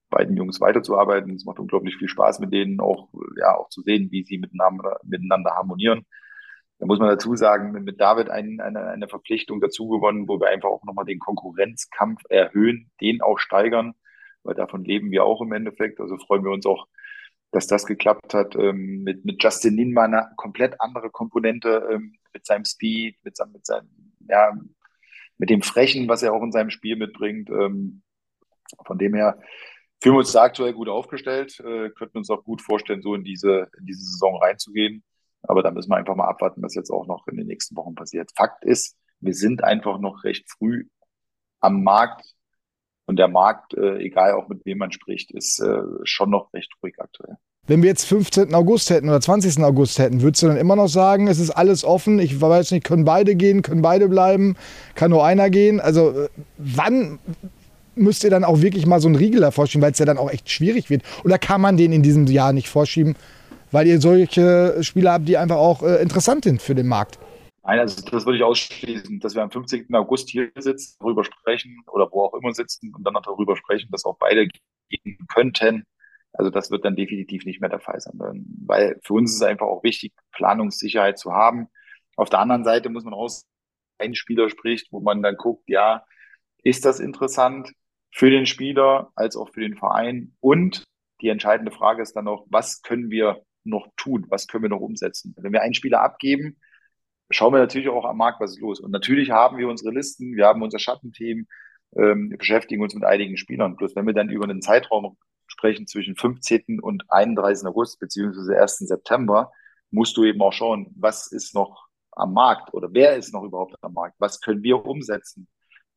[0.10, 1.36] beiden Jungs weiterzuarbeiten.
[1.36, 3.10] Es macht unglaublich viel Spaß mit denen auch,
[3.40, 6.06] ja, auch zu sehen, wie sie miteinander, miteinander harmonieren.
[6.78, 10.50] Da muss man dazu sagen, mit David ein, eine, eine Verpflichtung dazu gewonnen, wo wir
[10.50, 13.94] einfach auch nochmal den Konkurrenzkampf erhöhen, den auch steigern,
[14.44, 16.00] weil davon leben wir auch im Endeffekt.
[16.02, 16.88] Also freuen wir uns auch,
[17.52, 18.56] dass das geklappt hat.
[18.56, 23.66] Ähm, mit, mit Justin Ninman eine komplett andere Komponente, ähm, mit seinem Speed, mit mit
[23.66, 23.90] seinem,
[24.28, 24.52] ja,
[25.38, 27.50] mit dem Frechen, was er auch in seinem Spiel mitbringt.
[27.50, 28.02] Ähm,
[28.86, 29.40] von dem her
[30.02, 33.24] fühlen wir uns da aktuell gut aufgestellt, äh, könnten uns auch gut vorstellen, so in
[33.24, 35.04] diese, in diese Saison reinzugehen.
[35.48, 37.96] Aber da müssen wir einfach mal abwarten, was jetzt auch noch in den nächsten Wochen
[37.96, 38.32] passiert.
[38.36, 40.86] Fakt ist, wir sind einfach noch recht früh
[41.60, 42.36] am Markt
[43.06, 46.72] und der Markt, äh, egal auch mit wem man spricht, ist äh, schon noch recht
[46.82, 47.38] ruhig aktuell.
[47.68, 48.54] Wenn wir jetzt 15.
[48.54, 49.64] August hätten oder 20.
[49.64, 52.20] August hätten, würdest du dann immer noch sagen, es ist alles offen?
[52.20, 54.56] Ich weiß nicht, können beide gehen, können beide bleiben,
[54.94, 55.80] kann nur einer gehen?
[55.80, 57.20] Also äh, wann
[57.96, 60.30] müsst ihr dann auch wirklich mal so einen Riegel vorschieben, weil es ja dann auch
[60.30, 61.04] echt schwierig wird?
[61.24, 63.16] Oder kann man den in diesem Jahr nicht vorschieben,
[63.76, 67.20] weil ihr solche Spieler habt, die einfach auch äh, interessant sind für den Markt?
[67.62, 69.94] Nein, also das würde ich ausschließen, dass wir am 15.
[69.94, 73.90] August hier sitzen, darüber sprechen oder wo auch immer sitzen und dann noch darüber sprechen,
[73.92, 75.84] dass auch beide gehen könnten.
[76.32, 78.14] Also das wird dann definitiv nicht mehr der Fall sein,
[78.66, 81.68] weil für uns ist es einfach auch wichtig, Planungssicherheit zu haben.
[82.16, 83.30] Auf der anderen Seite muss man auch
[83.98, 86.06] ein Spieler spricht, wo man dann guckt, ja,
[86.64, 87.74] ist das interessant
[88.10, 90.34] für den Spieler als auch für den Verein?
[90.40, 90.86] Und
[91.20, 94.26] die entscheidende Frage ist dann noch, was können wir noch tun?
[94.30, 95.34] Was können wir noch umsetzen?
[95.38, 96.58] Wenn wir einen Spieler abgeben,
[97.30, 98.80] schauen wir natürlich auch am Markt, was ist los.
[98.80, 101.48] Und natürlich haben wir unsere Listen, wir haben unser Schattenteam,
[101.96, 103.76] ähm, wir beschäftigen uns mit einigen Spielern.
[103.76, 106.80] Bloß wenn wir dann über einen Zeitraum sprechen zwischen 15.
[106.82, 107.68] und 31.
[107.68, 108.80] August beziehungsweise 1.
[108.80, 109.52] September,
[109.92, 113.76] musst du eben auch schauen, was ist noch am Markt oder wer ist noch überhaupt
[113.82, 114.16] am Markt?
[114.20, 115.48] Was können wir umsetzen?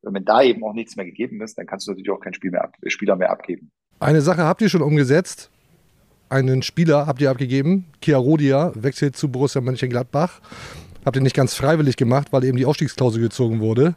[0.01, 2.51] Wenn da eben auch nichts mehr gegeben ist, dann kannst du natürlich auch keinen Spiel
[2.51, 3.71] mehr Spieler mehr abgeben.
[3.99, 5.51] Eine Sache habt ihr schon umgesetzt.
[6.29, 7.85] Einen Spieler habt ihr abgegeben.
[8.01, 10.41] Kia Rodia wechselt zu Borussia Mönchengladbach.
[11.03, 13.95] Habt ihr nicht ganz freiwillig gemacht, weil eben die Ausstiegsklausel gezogen wurde.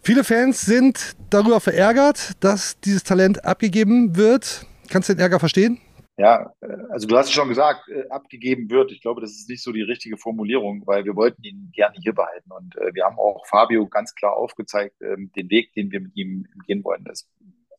[0.00, 4.64] Viele Fans sind darüber verärgert, dass dieses Talent abgegeben wird.
[4.88, 5.80] Kannst du den Ärger verstehen?
[6.16, 6.52] Ja,
[6.90, 8.92] also du hast es schon gesagt, äh, abgegeben wird.
[8.92, 12.14] Ich glaube, das ist nicht so die richtige Formulierung, weil wir wollten ihn gerne hier
[12.14, 12.52] behalten.
[12.52, 16.14] Und äh, wir haben auch Fabio ganz klar aufgezeigt, ähm, den Weg, den wir mit
[16.14, 17.02] ihm gehen wollen.
[17.02, 17.28] Das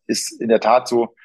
[0.07, 1.15] ist in der Tat so,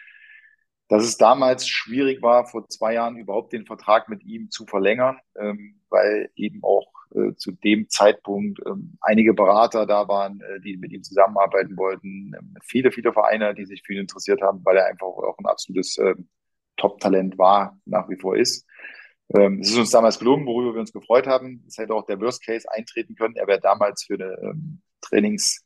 [0.91, 5.19] dass es damals schwierig war, vor zwei Jahren überhaupt den Vertrag mit ihm zu verlängern,
[5.39, 10.77] ähm, weil eben auch äh, zu dem Zeitpunkt ähm, einige Berater da waren, äh, die
[10.77, 14.79] mit ihm zusammenarbeiten wollten, ähm, viele, viele Vereine, die sich für ihn interessiert haben, weil
[14.79, 16.17] er einfach auch ein absolutes äh,
[16.77, 18.67] Top-Talent war, nach wie vor ist.
[19.33, 21.63] Ähm, es ist uns damals gelungen, worüber wir uns gefreut haben.
[21.69, 23.37] Es hätte auch der Worst Case eintreten können.
[23.37, 25.65] Er wäre damals für eine ähm, Trainings-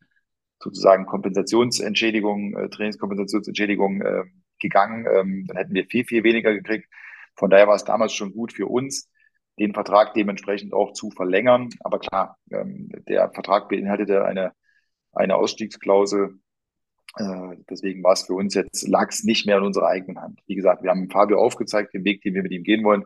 [0.63, 4.25] sozusagen Kompensationsentschädigung, äh, Trainingskompensationsentschädigung äh,
[4.65, 5.07] gegangen.
[5.07, 6.89] Ähm, dann hätten wir viel, viel weniger gekriegt.
[7.37, 9.11] Von daher war es damals schon gut für uns,
[9.59, 11.69] den Vertrag dementsprechend auch zu verlängern.
[11.81, 14.53] Aber klar, ähm, der Vertrag beinhaltete eine,
[15.13, 16.39] eine Ausstiegsklausel.
[17.17, 20.41] Äh, deswegen war es für uns jetzt, lag es nicht mehr in unserer eigenen Hand.
[20.47, 23.05] Wie gesagt, wir haben Fabio aufgezeigt, den Weg, den wir mit ihm gehen wollen.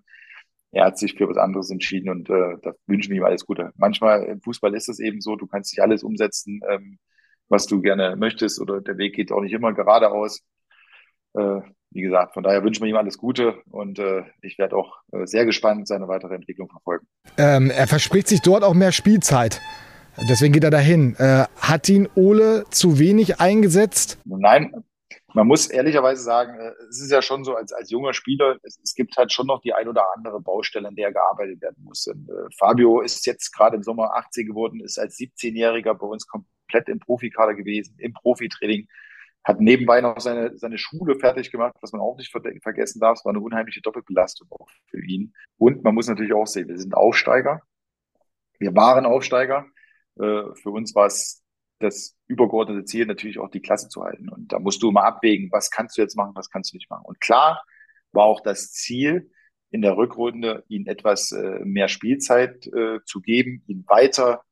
[0.70, 3.72] Er hat sich für was anderes entschieden und äh, da wünschen wir ihm alles Gute.
[3.76, 6.98] Manchmal im Fußball ist es eben so, du kannst nicht alles umsetzen, ähm,
[7.48, 10.42] was du gerne möchtest oder der Weg geht auch nicht immer geradeaus.
[11.38, 11.60] Äh,
[11.90, 15.26] wie gesagt, von daher wünschen wir ihm alles Gute und äh, ich werde auch äh,
[15.26, 17.06] sehr gespannt seine weitere Entwicklung verfolgen.
[17.38, 19.60] Ähm, er verspricht sich dort auch mehr Spielzeit.
[20.28, 21.14] Deswegen geht er dahin.
[21.16, 24.18] Äh, hat ihn Ole zu wenig eingesetzt?
[24.24, 24.72] Nein,
[25.34, 28.80] man muss ehrlicherweise sagen, äh, es ist ja schon so, als, als junger Spieler, es,
[28.82, 32.06] es gibt halt schon noch die ein oder andere Baustelle, an der gearbeitet werden muss.
[32.06, 36.26] Und, äh, Fabio ist jetzt gerade im Sommer 18 geworden, ist als 17-Jähriger bei uns
[36.26, 38.88] komplett im Profikader gewesen, im Profitraining
[39.48, 43.18] hat nebenbei noch seine, seine Schule fertig gemacht, was man auch nicht ver vergessen darf.
[43.18, 45.32] Es war eine unheimliche Doppelbelastung auch für ihn.
[45.56, 47.62] Und man muss natürlich auch sehen, wir sind Aufsteiger.
[48.58, 49.64] Wir waren Aufsteiger.
[50.16, 51.42] Äh, für uns war es
[51.78, 54.28] das übergeordnete Ziel, natürlich auch die Klasse zu halten.
[54.28, 56.90] Und da musst du mal abwägen, was kannst du jetzt machen, was kannst du nicht
[56.90, 57.06] machen.
[57.06, 57.64] Und klar
[58.12, 59.30] war auch das Ziel,
[59.70, 64.42] in der Rückrunde ihn etwas äh, mehr Spielzeit äh, zu geben, ihn weiter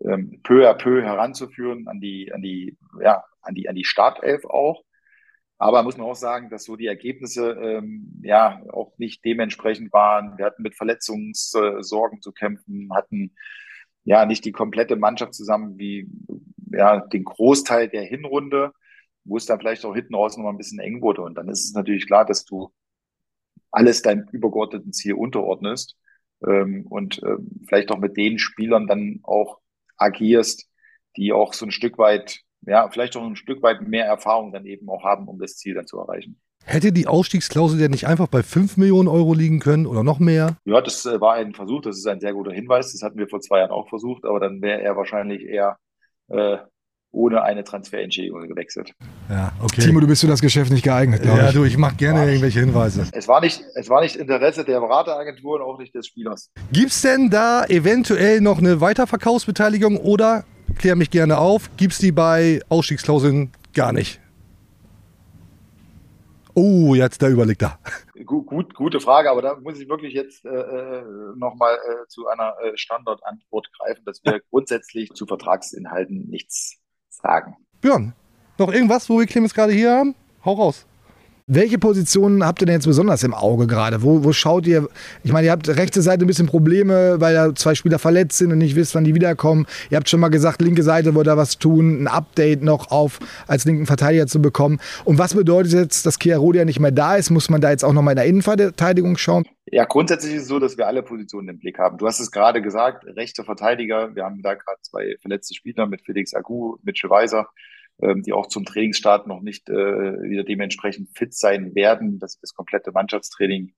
[0.00, 4.44] ähm, peu à peu heranzuführen an die, an die, ja, an die, an die Startelf
[4.44, 4.82] auch.
[5.58, 10.36] Aber muss man auch sagen, dass so die Ergebnisse ähm, ja auch nicht dementsprechend waren.
[10.36, 13.34] Wir hatten mit Verletzungssorgen zu kämpfen, hatten
[14.04, 16.08] ja nicht die komplette Mannschaft zusammen wie
[16.72, 18.72] ja den Großteil der Hinrunde,
[19.24, 21.22] wo es dann vielleicht auch hinten raus noch mal ein bisschen eng wurde.
[21.22, 22.72] Und dann ist es natürlich klar, dass du
[23.70, 25.96] alles deinem übergeordneten Ziel unterordnest
[26.46, 29.60] ähm, und ähm, vielleicht auch mit den Spielern dann auch
[29.96, 30.68] agierst,
[31.16, 34.66] die auch so ein Stück weit, ja, vielleicht auch ein Stück weit mehr Erfahrung dann
[34.66, 36.40] eben auch haben, um das Ziel dann zu erreichen.
[36.64, 40.58] Hätte die Ausstiegsklausel denn nicht einfach bei 5 Millionen Euro liegen können oder noch mehr?
[40.64, 42.92] Ja, das äh, war ein Versuch, das ist ein sehr guter Hinweis.
[42.92, 45.76] Das hatten wir vor zwei Jahren auch versucht, aber dann wäre er wahrscheinlich eher
[46.28, 46.58] äh,
[47.10, 48.92] ohne eine Transferentschädigung gewechselt.
[49.28, 49.82] Ja, okay.
[49.82, 51.54] Timo, du bist für das Geschäft nicht geeignet, glaube Ja, ich.
[51.54, 53.06] du, ich mache gerne irgendwelche Hinweise.
[53.12, 56.50] Es war nicht, es war nicht Interesse der Berateragentur und auch nicht des Spielers.
[56.72, 60.44] Gibt's denn da eventuell noch eine Weiterverkaufsbeteiligung oder,
[60.78, 64.20] klär mich gerne auf, gibt's die bei Ausstiegsklauseln gar nicht?
[66.54, 67.78] Oh, jetzt der Überblick da.
[68.26, 71.02] Gut, gut, gute Frage, aber da muss ich wirklich jetzt äh,
[71.34, 77.56] nochmal äh, zu einer äh, Standardantwort greifen, dass wir grundsätzlich zu Vertragsinhalten nichts sagen.
[77.80, 78.12] Björn,
[78.58, 80.14] noch irgendwas, wo wir Clemens gerade hier haben?
[80.44, 80.86] Hau raus.
[81.54, 84.02] Welche Positionen habt ihr denn jetzt besonders im Auge gerade?
[84.02, 84.88] Wo, wo schaut ihr?
[85.22, 88.52] Ich meine, ihr habt rechte Seite ein bisschen Probleme, weil da zwei Spieler verletzt sind
[88.52, 89.66] und nicht wisst, wann die wiederkommen.
[89.90, 93.18] Ihr habt schon mal gesagt, linke Seite wollt ihr was tun, ein Update noch auf
[93.48, 94.80] als linken Verteidiger zu bekommen.
[95.04, 97.28] Und was bedeutet jetzt, dass Chiarodia nicht mehr da ist?
[97.28, 99.44] Muss man da jetzt auch nochmal in der Innenverteidigung schauen?
[99.66, 101.98] Ja, grundsätzlich ist es so, dass wir alle Positionen im Blick haben.
[101.98, 104.14] Du hast es gerade gesagt, rechte Verteidiger.
[104.14, 107.48] Wir haben da gerade zwei verletzte Spieler mit Felix Agu, Mitchell Weiser,
[107.98, 112.54] die auch zum Trainingsstart noch nicht äh, wieder dementsprechend fit sein werden, dass sie das
[112.54, 113.74] komplette Mannschaftstraining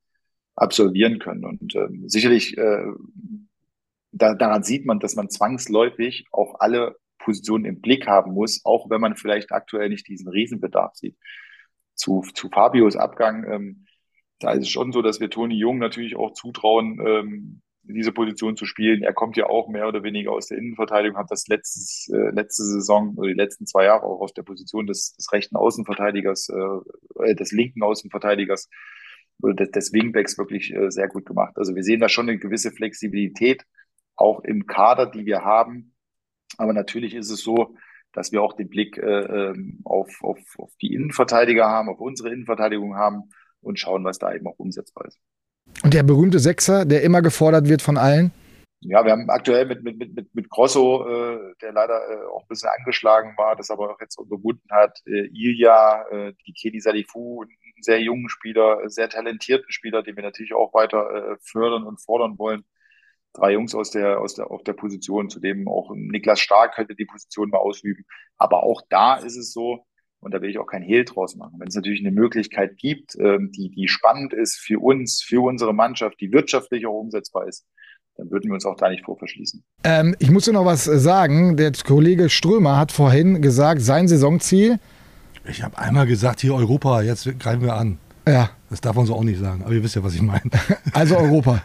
[0.56, 1.44] absolvieren können.
[1.44, 2.86] Und ähm, sicherlich äh,
[4.14, 8.88] da, daran sieht man, dass man zwangsläufig auch alle Positionen im Blick haben muss, auch
[8.90, 11.16] wenn man vielleicht aktuell nicht diesen Riesenbedarf sieht.
[11.94, 13.86] Zu, zu Fabios Abgang, ähm,
[14.38, 18.56] da ist es schon so, dass wir Toni Jung natürlich auch zutrauen, ähm, diese Position
[18.56, 19.02] zu spielen.
[19.02, 22.64] Er kommt ja auch mehr oder weniger aus der Innenverteidigung, hat das letztes, äh, letzte
[22.64, 27.34] Saison oder die letzten zwei Jahre auch aus der Position des, des rechten Außenverteidigers, äh,
[27.34, 28.68] des linken Außenverteidigers
[29.42, 31.54] oder des, des Wingbacks wirklich äh, sehr gut gemacht.
[31.56, 33.64] Also wir sehen da schon eine gewisse Flexibilität
[34.16, 35.94] auch im Kader, die wir haben.
[36.56, 37.76] Aber natürlich ist es so,
[38.12, 39.52] dass wir auch den Blick äh,
[39.84, 43.30] auf, auf, auf die Innenverteidiger haben, auf unsere Innenverteidigung haben
[43.60, 45.20] und schauen, was da eben auch umsetzbar ist.
[45.84, 48.32] Und der berühmte Sechser, der immer gefordert wird von allen?
[48.80, 52.48] Ja, wir haben aktuell mit, mit, mit, mit Grosso, äh, der leider äh, auch ein
[52.48, 57.42] bisschen angeschlagen war, das aber auch jetzt unterbunden hat, äh, Ilja, äh, die Kedi Salifu,
[57.42, 62.00] einen sehr jungen Spieler, sehr talentierten Spieler, den wir natürlich auch weiter äh, fördern und
[62.00, 62.64] fordern wollen.
[63.34, 67.04] Drei Jungs aus der, aus der, auf der Position, zudem auch Niklas Stark könnte die
[67.04, 68.06] Position mal ausüben.
[68.38, 69.84] Aber auch da ist es so,
[70.24, 71.54] und da will ich auch kein Hehl draus machen.
[71.58, 75.74] Wenn es natürlich eine Möglichkeit gibt, ähm, die, die spannend ist für uns, für unsere
[75.74, 77.64] Mannschaft, die wirtschaftlich auch umsetzbar ist,
[78.16, 79.64] dann würden wir uns auch da nicht vor verschließen.
[79.82, 81.56] Ähm, ich muss dir noch was sagen.
[81.56, 84.78] Der Kollege Strömer hat vorhin gesagt, sein Saisonziel.
[85.46, 87.98] Ich habe einmal gesagt, hier Europa, jetzt greifen wir an.
[88.26, 88.50] Ja.
[88.70, 90.50] Das darf man so auch nicht sagen, aber ihr wisst ja, was ich meine.
[90.92, 91.62] Also Europa.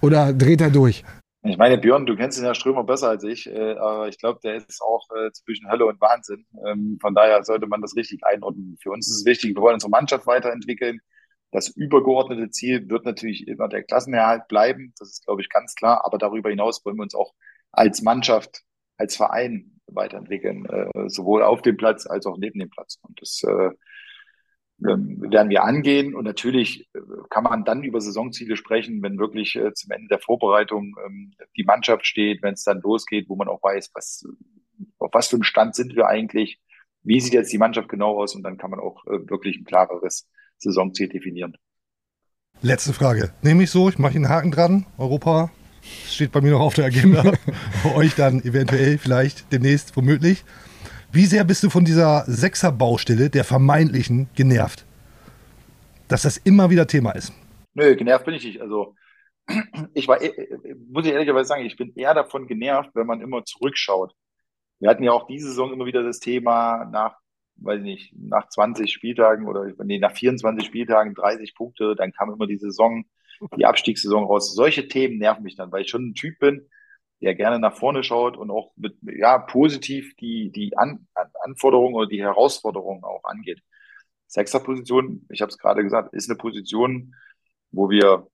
[0.00, 1.04] Oder dreht er durch?
[1.46, 4.40] Ich meine, Björn, du kennst den Herr Strömer besser als ich, äh, aber ich glaube,
[4.42, 6.46] der ist auch äh, zwischen Hölle und Wahnsinn.
[6.66, 8.78] Ähm, von daher sollte man das richtig einordnen.
[8.82, 11.00] Für uns ist es wichtig, wir wollen unsere Mannschaft weiterentwickeln.
[11.52, 14.94] Das übergeordnete Ziel wird natürlich immer der Klassenerhalt bleiben.
[14.98, 16.06] Das ist, glaube ich, ganz klar.
[16.06, 17.34] Aber darüber hinaus wollen wir uns auch
[17.72, 18.62] als Mannschaft,
[18.96, 22.98] als Verein weiterentwickeln, äh, sowohl auf dem Platz als auch neben dem Platz.
[23.02, 23.70] Und das äh,
[24.78, 26.14] werden wir angehen.
[26.14, 27.00] Und natürlich äh,
[27.30, 31.64] kann man dann über Saisonziele sprechen, wenn wirklich äh, zum Ende der Vorbereitung ähm, die
[31.64, 34.24] Mannschaft steht, wenn es dann losgeht, wo man auch weiß, was,
[34.98, 36.60] auf was für einem Stand sind wir eigentlich,
[37.02, 39.64] wie sieht jetzt die Mannschaft genau aus und dann kann man auch äh, wirklich ein
[39.64, 41.56] klareres Saisonziel definieren.
[42.62, 43.32] Letzte Frage.
[43.42, 44.86] Nehme ich so, ich mache einen Haken dran.
[44.96, 45.50] Europa
[46.08, 47.22] steht bei mir noch auf der Agenda.
[47.84, 50.44] bei euch dann eventuell, vielleicht demnächst, womöglich.
[51.14, 54.84] Wie sehr bist du von dieser Sechser-Baustelle, der vermeintlichen, genervt?
[56.08, 57.32] Dass das immer wieder Thema ist.
[57.74, 58.60] Nö, genervt bin ich nicht.
[58.60, 58.96] Also,
[59.94, 60.18] ich war,
[60.90, 64.12] muss ich ehrlicherweise sagen, ich bin eher davon genervt, wenn man immer zurückschaut.
[64.80, 67.14] Wir hatten ja auch diese Saison immer wieder das Thema nach,
[67.58, 72.32] weiß ich nicht, nach 20 Spieltagen oder nee, nach 24 Spieltagen 30 Punkte, dann kam
[72.32, 73.04] immer die Saison,
[73.56, 74.52] die Abstiegssaison raus.
[74.52, 76.68] Solche Themen nerven mich dann, weil ich schon ein Typ bin,
[77.24, 81.06] der gerne nach vorne schaut und auch mit, ja, positiv die, die An
[81.42, 83.62] Anforderungen oder die Herausforderungen auch angeht.
[84.26, 87.14] Sechster-Position, ich habe es gerade gesagt, ist eine Position,
[87.70, 88.28] wo wir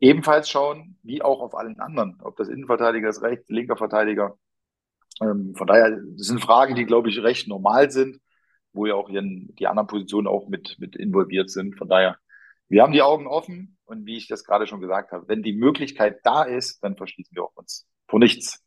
[0.00, 4.36] ebenfalls schauen, wie auch auf allen anderen, ob das Innenverteidiger ist, rechts, linker Verteidiger.
[5.22, 8.20] Ähm, von daher sind Fragen, die, glaube ich, recht normal sind,
[8.74, 11.76] wo ja auch die anderen Positionen auch mit, mit involviert sind.
[11.78, 12.18] Von daher,
[12.68, 15.54] wir haben die Augen offen und wie ich das gerade schon gesagt habe, wenn die
[15.54, 18.60] Möglichkeit da ist, dann verschließen wir auch uns vor nichts.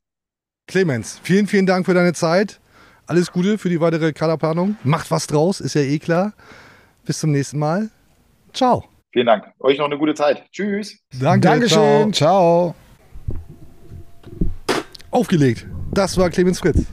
[0.68, 2.60] Clemens, vielen, vielen Dank für deine Zeit.
[3.08, 4.78] Alles Gute für die weitere Kaderplanung.
[4.84, 6.34] Macht was draus, ist ja eh klar.
[7.06, 7.90] Bis zum nächsten Mal.
[8.54, 8.86] Ciao.
[9.12, 9.46] Vielen Dank.
[9.60, 10.44] Euch noch eine gute Zeit.
[10.52, 11.00] Tschüss.
[11.20, 12.14] Danke, Dankeschön.
[12.14, 12.76] Ciao.
[15.10, 15.66] Aufgelegt.
[15.92, 16.86] Das war Clemens Fritz.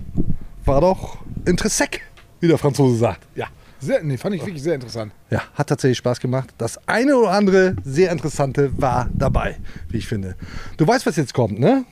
[0.65, 2.01] War doch interessant,
[2.41, 3.27] wie der Franzose sagt.
[3.35, 3.49] Ja.
[3.79, 5.13] Sehr, nee, fand ich wirklich sehr interessant.
[5.29, 6.55] Ja, hat tatsächlich Spaß gemacht.
[6.57, 9.59] Das eine oder andere sehr interessante war dabei,
[9.91, 10.35] wie ich finde.
[10.79, 11.85] Du weißt, was jetzt kommt, ne?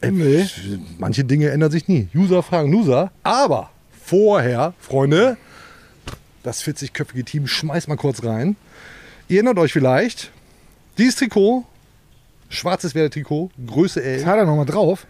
[0.00, 0.46] Äh, Nee.
[0.98, 2.08] Manche Dinge ändern sich nie.
[2.14, 3.10] User fragen User.
[3.22, 3.70] Aber
[4.04, 5.36] vorher, Freunde,
[6.42, 8.56] das 40-köpfige Team schmeißt mal kurz rein.
[9.28, 10.30] Ihr erinnert euch vielleicht,
[10.96, 11.64] dieses Trikot,
[12.48, 14.20] schwarzes Werder-Trikot, Größe L.
[14.20, 15.06] Was hat er nochmal drauf?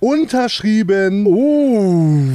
[0.00, 1.24] Unterschrieben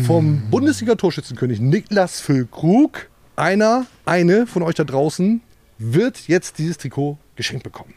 [0.06, 3.10] vom Bundesliga-Torschützenkönig Niklas Füllkrug.
[3.36, 5.42] Einer, eine von euch da draußen
[5.78, 7.94] wird jetzt dieses Trikot geschenkt bekommen.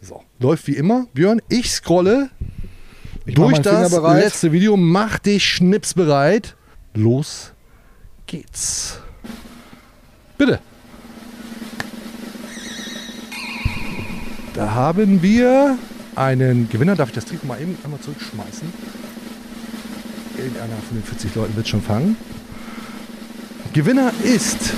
[0.00, 1.06] So, läuft wie immer.
[1.14, 2.30] Björn, ich scrolle
[3.26, 4.76] ich durch das letzte Video.
[4.76, 6.56] Mach dich schnipsbereit.
[6.94, 7.52] Los
[8.26, 9.00] geht's.
[10.38, 10.60] Bitte.
[14.54, 15.76] Da haben wir
[16.16, 16.96] einen Gewinner.
[16.96, 18.72] Darf ich das Trick mal eben einmal zurückschmeißen?
[20.36, 22.16] Irgendeiner von den 40 Leuten wird schon fangen.
[23.72, 24.72] Gewinner ist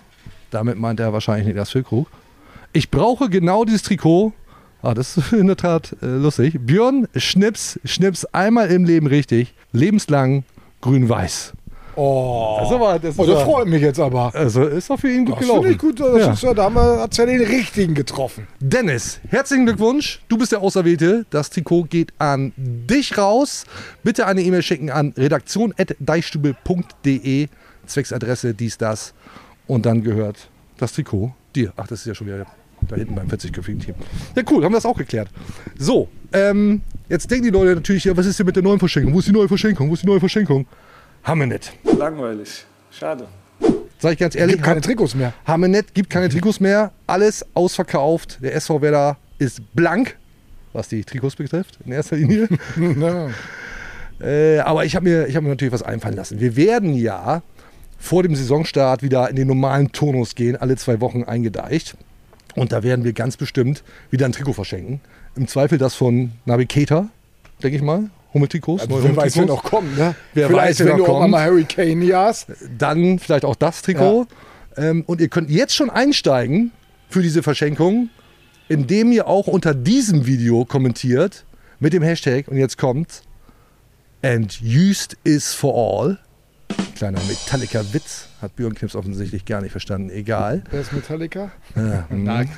[0.52, 2.08] Damit meint er wahrscheinlich nicht Niklas Füllkrug.
[2.72, 4.32] Ich brauche genau dieses Trikot
[4.82, 6.58] Ah, das ist in der Tat äh, lustig.
[6.60, 9.54] Björn, Schnips, Schnips einmal im Leben richtig.
[9.74, 10.44] Lebenslang
[10.82, 11.54] grün-weiß.
[11.96, 14.34] Oh, Das ist aber- das oh, das aber- freut mich jetzt aber.
[14.34, 15.62] Also ist doch für ihn gut Das gelaufen.
[15.64, 16.00] finde ich gut.
[16.00, 16.32] Das Ja.
[16.32, 18.48] ist, ja, da haben wir, hat's ja den richtigen getroffen.
[18.62, 20.22] Dennis, herzlichen Glückwunsch.
[20.30, 21.26] Du bist der Auserwählte.
[21.30, 23.66] Das Trikot geht an dich raus.
[24.04, 27.48] Bitte eine E-Mail schicken an redaktion.deichstube.de.
[27.86, 29.14] Zwecksadresse, dies, das.
[29.68, 31.74] Und dann gehört das Trikot dir.
[31.76, 32.46] Ach, das ist ja schon wieder
[32.88, 33.96] da hinten beim 40-köpfigen Team.
[34.36, 35.30] Ja, cool, haben wir das auch geklärt.
[35.78, 39.14] So, ähm, jetzt denken die Leute natürlich, ja, was ist denn mit der neuen Verschenkung?
[39.14, 39.90] Wo ist die neue Verschenkung?
[39.90, 40.66] Wo ist die neue Verschenkung?
[41.24, 41.74] Haben wir nicht.
[41.98, 42.66] Langweilig.
[42.92, 43.28] Schade.
[44.00, 45.34] Sag ich ganz ehrlich, Gibt keine Trikots mehr.
[45.46, 46.92] haben wir nicht, gibt keine Trikots mehr.
[47.06, 48.40] Alles ausverkauft.
[48.42, 50.16] Der SV Werder ist blank,
[50.72, 52.48] was die Trikots betrifft, in erster Linie.
[54.22, 56.40] äh, aber ich habe mir, ich hab mir natürlich was einfallen lassen.
[56.40, 57.42] Wir werden ja
[57.98, 61.96] vor dem Saisonstart wieder in den normalen Turnus gehen, alle zwei Wochen eingedeicht.
[62.56, 65.02] Und da werden wir ganz bestimmt wieder ein Trikot verschenken.
[65.36, 67.10] Im Zweifel das von Navigator,
[67.62, 68.10] denke ich mal.
[68.34, 68.88] Hummeltrikots.
[68.88, 70.16] neue Wer weiß, wer noch kommt, ne?
[70.34, 71.32] Wer Vielleicht, weiß, wer wenn noch du auch kommt.
[71.32, 72.48] mal Hurricane jagst.
[72.78, 74.28] Dann vielleicht auch das Trikot.
[74.78, 76.72] Ähm, und ihr könnt jetzt schon einsteigen
[77.10, 78.10] für diese Verschenkung,
[78.68, 81.44] indem ihr auch unter diesem Video kommentiert
[81.80, 83.24] mit dem Hashtag, und jetzt kommt's,
[84.22, 86.20] and used is for all.
[87.00, 90.66] Kleiner Metallica-Witz, hat Björn Knips offensichtlich gar nicht verstanden, egal.
[90.70, 91.50] Wer ist Metallica?
[91.74, 92.50] Ja, Nein.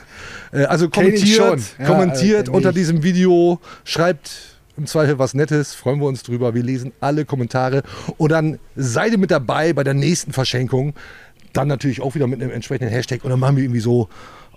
[0.51, 1.61] äh, also kommentiert.
[1.77, 6.55] Ja, kommentiert äh, unter diesem Video, schreibt im Zweifel was Nettes, freuen wir uns drüber.
[6.55, 7.83] Wir lesen alle Kommentare
[8.17, 10.95] und dann seid ihr mit dabei bei der nächsten Verschenkung.
[11.53, 14.09] Dann natürlich auch wieder mit einem entsprechenden Hashtag und dann machen wir irgendwie so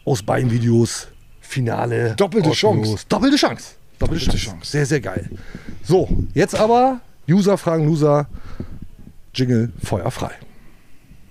[0.06, 1.08] aus beiden Videos
[1.42, 2.14] Finale.
[2.16, 2.52] Doppelte.
[2.52, 3.04] Chance.
[3.10, 3.72] Doppelte Chance.
[3.98, 4.56] Doppelte, Chance.
[4.62, 5.28] Sehr, sehr geil.
[5.82, 8.28] So, jetzt aber User fragen Loser.
[9.34, 10.30] Jingle feuerfrei.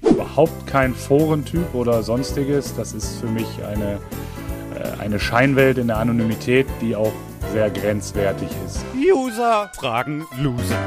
[0.01, 2.75] Überhaupt kein Forentyp oder sonstiges.
[2.75, 3.99] Das ist für mich eine,
[4.77, 7.13] äh, eine Scheinwelt in der Anonymität, die auch
[7.53, 8.83] sehr grenzwertig ist.
[8.95, 10.77] User fragen Loser.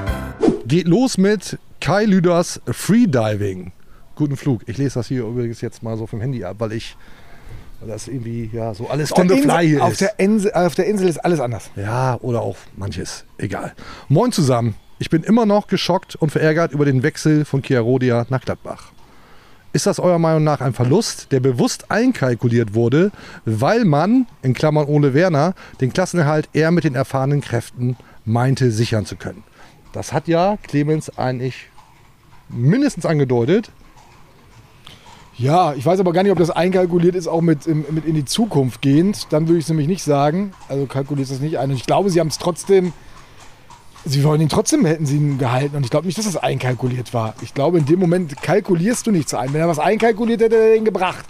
[0.67, 3.73] Geht los mit Kai Lüders Freediving.
[4.17, 4.63] Guten Flug.
[4.67, 6.97] Ich lese das hier übrigens jetzt mal so vom Handy ab, weil ich
[7.81, 10.01] weil das irgendwie ja so alles Auf on der the fly Insel- hier auf ist.
[10.01, 11.71] Der Insel, auf der Insel ist alles anders.
[11.77, 13.25] Ja, oder auch manches.
[13.39, 13.75] Egal.
[14.09, 14.75] Moin zusammen.
[14.99, 18.93] Ich bin immer noch geschockt und verärgert über den Wechsel von Chiarodia nach Gladbach.
[19.75, 23.13] Ist das eurer Meinung nach ein Verlust, der bewusst einkalkuliert wurde,
[23.45, 29.05] weil man, in Klammern ohne Werner, den Klassenerhalt eher mit den erfahrenen Kräften meinte sichern
[29.05, 29.45] zu können?
[29.93, 31.69] Das hat ja Clemens eigentlich
[32.49, 33.71] mindestens angedeutet.
[35.37, 38.25] Ja, ich weiß aber gar nicht, ob das einkalkuliert ist, auch mit, mit in die
[38.25, 39.27] Zukunft gehend.
[39.31, 40.55] Dann würde ich es nämlich nicht sagen.
[40.71, 41.69] Also kalkuliert das nicht ein.
[41.69, 42.95] Und ich glaube, sie haben es trotzdem.
[44.09, 45.77] Sie wollen ihn trotzdem, hätten sie ihn gehalten.
[45.77, 47.35] Und ich glaube nicht, dass das einkalkuliert war.
[47.43, 49.53] Ich glaube, in dem Moment kalkulierst du nichts ein.
[49.53, 51.25] Wenn er was einkalkuliert hätte, hätte er den gebracht.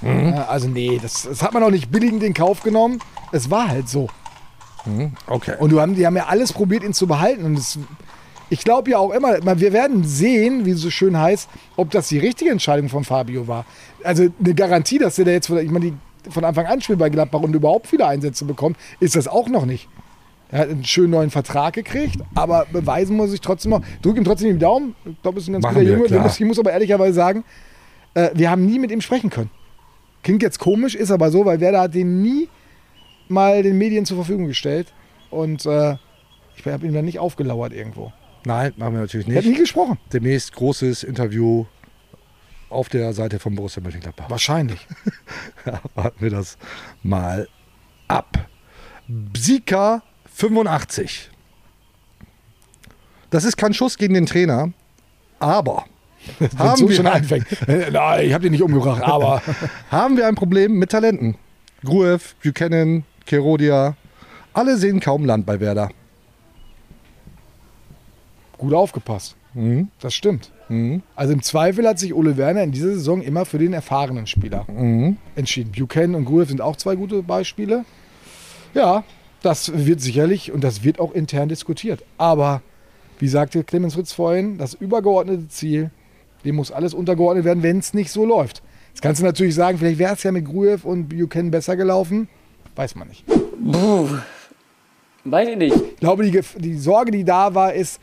[0.00, 0.28] Mhm.
[0.34, 3.00] Ja, also, nee, das, das hat man auch nicht billigend in Kauf genommen.
[3.32, 4.08] Es war halt so.
[5.26, 5.54] Okay.
[5.58, 7.44] Und du haben, die haben ja alles probiert, ihn zu behalten.
[7.44, 7.78] Und es,
[8.48, 12.08] ich glaube ja auch immer, wir werden sehen, wie es so schön heißt, ob das
[12.08, 13.66] die richtige Entscheidung von Fabio war.
[14.04, 17.08] Also eine Garantie, dass der da jetzt, ich meine, die von Anfang an spielt bei
[17.08, 19.88] Gladbach und überhaupt viele Einsätze bekommt, ist das auch noch nicht.
[20.52, 23.82] Er hat einen schönen neuen Vertrag gekriegt, aber beweisen muss ich trotzdem noch.
[24.02, 24.96] Drück ihm trotzdem die Daumen.
[25.04, 26.20] Ich glaube, ist ein ganz Machen guter Junge.
[26.20, 27.44] muss, ich muss aber ehrlicherweise sagen,
[28.14, 29.50] äh, wir haben nie mit ihm sprechen können.
[30.22, 32.48] Klingt jetzt komisch, ist aber so, weil Werder hat den nie
[33.28, 34.92] mal den Medien zur Verfügung gestellt.
[35.30, 35.96] Und äh,
[36.56, 38.12] ich habe ihm dann nicht aufgelauert irgendwo.
[38.44, 39.52] Nein, machen wir natürlich Er hat nicht.
[39.54, 39.98] nie gesprochen.
[40.12, 41.66] Demnächst großes Interview
[42.70, 44.28] auf der Seite von Borussia Mönchengladbach.
[44.28, 44.86] Wahrscheinlich.
[45.64, 46.58] Ja, warten wir das
[47.02, 47.48] mal
[48.08, 48.48] ab.
[49.08, 50.02] Bsika
[50.40, 51.30] 85.
[53.30, 54.72] Das ist kein Schuss gegen den Trainer,
[55.38, 55.84] aber
[56.38, 57.46] Wenn haben so wir, schon anfängt.
[57.68, 59.42] Äh, Nein, ich habe den nicht umgebracht, aber
[59.90, 61.36] haben wir ein Problem mit Talenten.
[61.84, 63.96] Gruev, Buchanan, Kerodia,
[64.52, 65.90] alle sehen kaum Land bei Werder.
[68.58, 69.36] gut aufgepasst.
[69.54, 69.88] Mhm.
[70.00, 70.50] Das stimmt.
[70.68, 71.02] Mhm.
[71.16, 74.64] Also im Zweifel hat sich Ole Werner in dieser Saison immer für den erfahrenen Spieler
[74.70, 75.16] Mhm.
[75.36, 75.72] entschieden.
[75.72, 77.84] Buchanan und Gruev sind auch zwei gute Beispiele.
[78.74, 79.02] Ja,
[79.42, 82.02] das wird sicherlich und das wird auch intern diskutiert.
[82.18, 82.62] Aber
[83.18, 85.90] wie sagte Clemens Fritz vorhin, das übergeordnete Ziel,
[86.44, 88.62] dem muss alles untergeordnet werden, wenn es nicht so läuft.
[88.88, 92.28] Jetzt kannst du natürlich sagen, vielleicht wäre es ja mit Gruev und Buchanan besser gelaufen.
[92.76, 93.24] Weiß man nicht.
[93.26, 94.08] Puh,
[95.24, 95.76] weiß ich nicht.
[95.76, 98.00] Ich glaube, die, die Sorge, die da war, ist,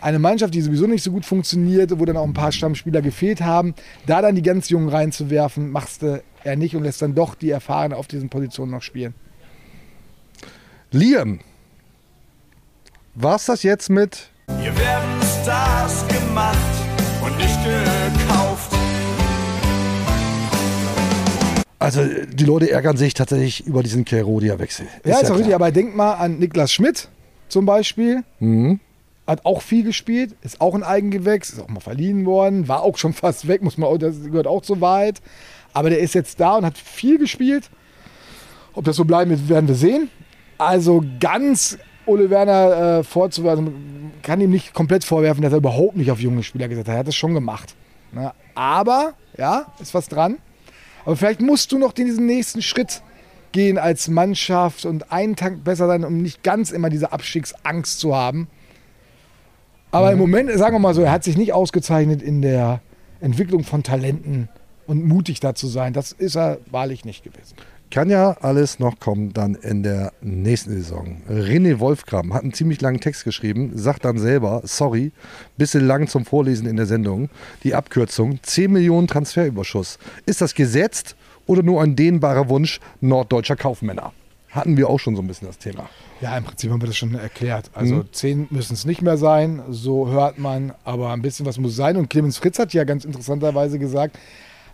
[0.00, 3.42] eine Mannschaft, die sowieso nicht so gut funktionierte, wo dann auch ein paar Stammspieler gefehlt
[3.42, 3.74] haben,
[4.06, 7.50] da dann die ganz Jungen reinzuwerfen, machst du eher nicht und lässt dann doch die
[7.50, 9.14] Erfahrenen auf diesen Positionen noch spielen.
[10.92, 11.38] Liam,
[13.14, 14.28] war's das jetzt mit
[14.60, 16.56] Hier werden Stars gemacht
[17.24, 18.72] und nicht gekauft.
[21.78, 22.00] Also
[22.32, 24.88] die Leute ärgern sich tatsächlich über diesen Kerodia-Wechsel.
[25.04, 25.38] Ja, ist, auch klar.
[25.38, 27.08] richtig, aber denk mal an Niklas Schmidt
[27.48, 28.24] zum Beispiel.
[28.40, 28.80] Mhm.
[29.28, 32.98] Hat auch viel gespielt, ist auch ein Eigengewächs, ist auch mal verliehen worden, war auch
[32.98, 35.22] schon fast weg, muss man auch, das gehört auch zur Wahrheit.
[35.72, 37.70] Aber der ist jetzt da und hat viel gespielt.
[38.72, 40.10] Ob das so bleiben wird, werden wir sehen.
[40.60, 46.10] Also ganz Ole Werner äh, vorzuwerfen, kann ihm nicht komplett vorwerfen, dass er überhaupt nicht
[46.10, 46.96] auf junge Spieler gesetzt hat.
[46.96, 47.74] Er hat das schon gemacht.
[48.12, 48.32] Ne?
[48.54, 50.36] Aber, ja, ist was dran.
[51.06, 53.02] Aber vielleicht musst du noch diesen nächsten Schritt
[53.52, 58.14] gehen als Mannschaft und einen Tank besser sein, um nicht ganz immer diese Abstiegsangst zu
[58.14, 58.46] haben.
[59.92, 62.82] Aber im Moment, sagen wir mal so, er hat sich nicht ausgezeichnet in der
[63.20, 64.50] Entwicklung von Talenten
[64.86, 65.94] und mutig da zu sein.
[65.94, 67.56] Das ist er wahrlich nicht gewesen.
[67.90, 71.22] Kann ja alles noch kommen dann in der nächsten Saison.
[71.28, 75.10] René Wolfgram hat einen ziemlich langen Text geschrieben, sagt dann selber, sorry,
[75.56, 77.30] bisschen lang zum Vorlesen in der Sendung.
[77.64, 79.98] Die Abkürzung 10 Millionen Transferüberschuss.
[80.24, 81.16] Ist das gesetzt
[81.46, 84.12] oder nur ein dehnbarer Wunsch norddeutscher Kaufmänner?
[84.50, 85.88] Hatten wir auch schon so ein bisschen das Thema.
[86.20, 87.70] Ja, im Prinzip haben wir das schon erklärt.
[87.74, 88.04] Also Mhm.
[88.12, 91.96] zehn müssen es nicht mehr sein, so hört man, aber ein bisschen was muss sein.
[91.96, 94.16] Und Clemens Fritz hat ja ganz interessanterweise gesagt,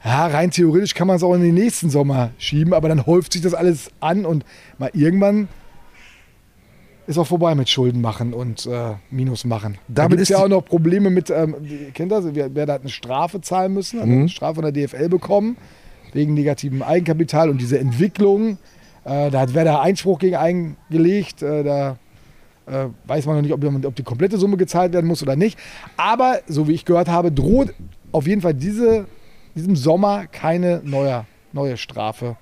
[0.07, 3.33] ja, rein theoretisch kann man es auch in den nächsten Sommer schieben, aber dann häuft
[3.33, 4.45] sich das alles an und
[4.79, 5.49] mal irgendwann
[7.09, 9.79] ist auch vorbei mit Schulden machen und äh, Minus machen.
[9.89, 12.55] Da Damit gibt es ist ja auch noch Probleme mit, ähm, ihr kennt das, wer,
[12.55, 14.13] wer da hat eine Strafe zahlen müssen, Mhm.
[14.21, 15.57] eine Strafe von der DFL bekommen,
[16.13, 18.59] wegen negativem Eigenkapital und diese Entwicklung,
[19.05, 21.97] äh, da hat Werder Einspruch gegen eingelegt, äh, da
[22.67, 25.57] äh, weiß man noch nicht, ob, ob die komplette Summe gezahlt werden muss oder nicht.
[25.97, 27.73] Aber, so wie ich gehört habe, droht
[28.11, 29.07] auf jeden Fall diese,
[29.57, 32.37] diesem Sommer keine neue, neue Strafe.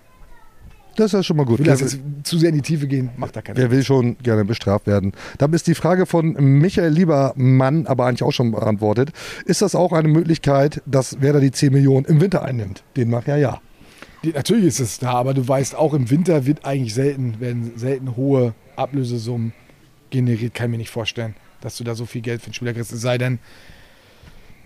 [0.97, 1.61] Das ist ja schon mal gut.
[1.61, 3.83] Ich will das jetzt zu sehr in die Tiefe gehen, macht da keinen Wer will
[3.83, 5.13] schon gerne bestraft werden?
[5.39, 9.11] Damit ist die Frage von Michael Liebermann aber eigentlich auch schon beantwortet.
[9.45, 12.85] Ist das auch eine Möglichkeit, dass Werder die 10 Millionen im Winter einnimmt?
[12.97, 13.61] Den macht ja ja.
[14.23, 18.17] Natürlich ist es da, aber du weißt auch, im Winter wird eigentlich selten, werden selten
[18.17, 19.53] hohe Ablösesummen
[20.11, 20.55] generiert.
[20.55, 22.93] Kann ich mir nicht vorstellen, dass du da so viel Geld für einen Spieler kriegst.
[22.93, 23.39] Es sei denn,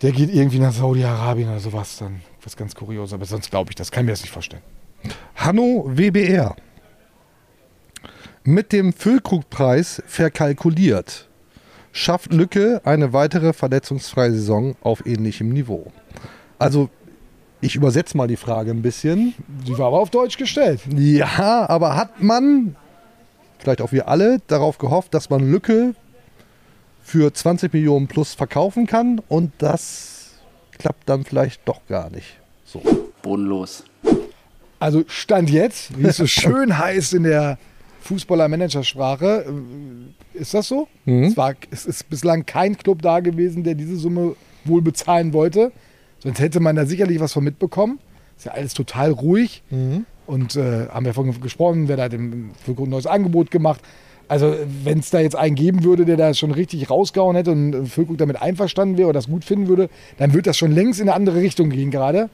[0.03, 3.13] der geht irgendwie nach Saudi-Arabien oder sowas, dann was ganz kurios.
[3.13, 4.63] Aber sonst glaube ich, das kann ich mir das nicht vorstellen.
[5.37, 6.57] Hanno WBR.
[8.45, 11.29] Mit dem Füllkrugpreis verkalkuliert.
[11.93, 15.91] Schafft Lücke eine weitere verletzungsfreie Saison auf ähnlichem Niveau.
[16.59, 16.91] Also,
[17.61, 19.35] ich übersetze mal die Frage ein bisschen.
[19.67, 20.81] Die war aber auf Deutsch gestellt.
[20.95, 22.77] Ja, aber hat man,
[23.59, 25.95] vielleicht auch wir alle, darauf gehofft, dass man Lücke
[27.09, 30.33] für 20 Millionen plus verkaufen kann und das
[30.79, 32.37] klappt dann vielleicht doch gar nicht.
[32.67, 32.83] So.
[33.23, 33.85] Bodenlos.
[34.79, 37.57] Also Stand jetzt, wie es so schön heißt in der
[38.03, 40.87] Fußballer-Managersprache, äh, ist das so?
[41.07, 41.25] Mhm.
[41.25, 44.37] Es, war, es ist bislang kein Club da gewesen, der diese Summe
[44.67, 45.73] wohl bezahlen wollte.
[46.19, 48.01] Sonst hätte man da sicherlich was von mitbekommen.
[48.37, 49.63] Ist ja alles total ruhig.
[50.27, 53.81] Und äh, haben wir vorhin gesprochen, wer da hat dem Füllkrug ein neues Angebot gemacht.
[54.29, 54.55] Also
[54.85, 57.85] wenn es da jetzt einen geben würde, der da schon richtig rausgehauen hätte und äh,
[57.87, 61.09] Füllkrug damit einverstanden wäre oder das gut finden würde, dann würde das schon längst in
[61.09, 62.29] eine andere Richtung gehen gerade.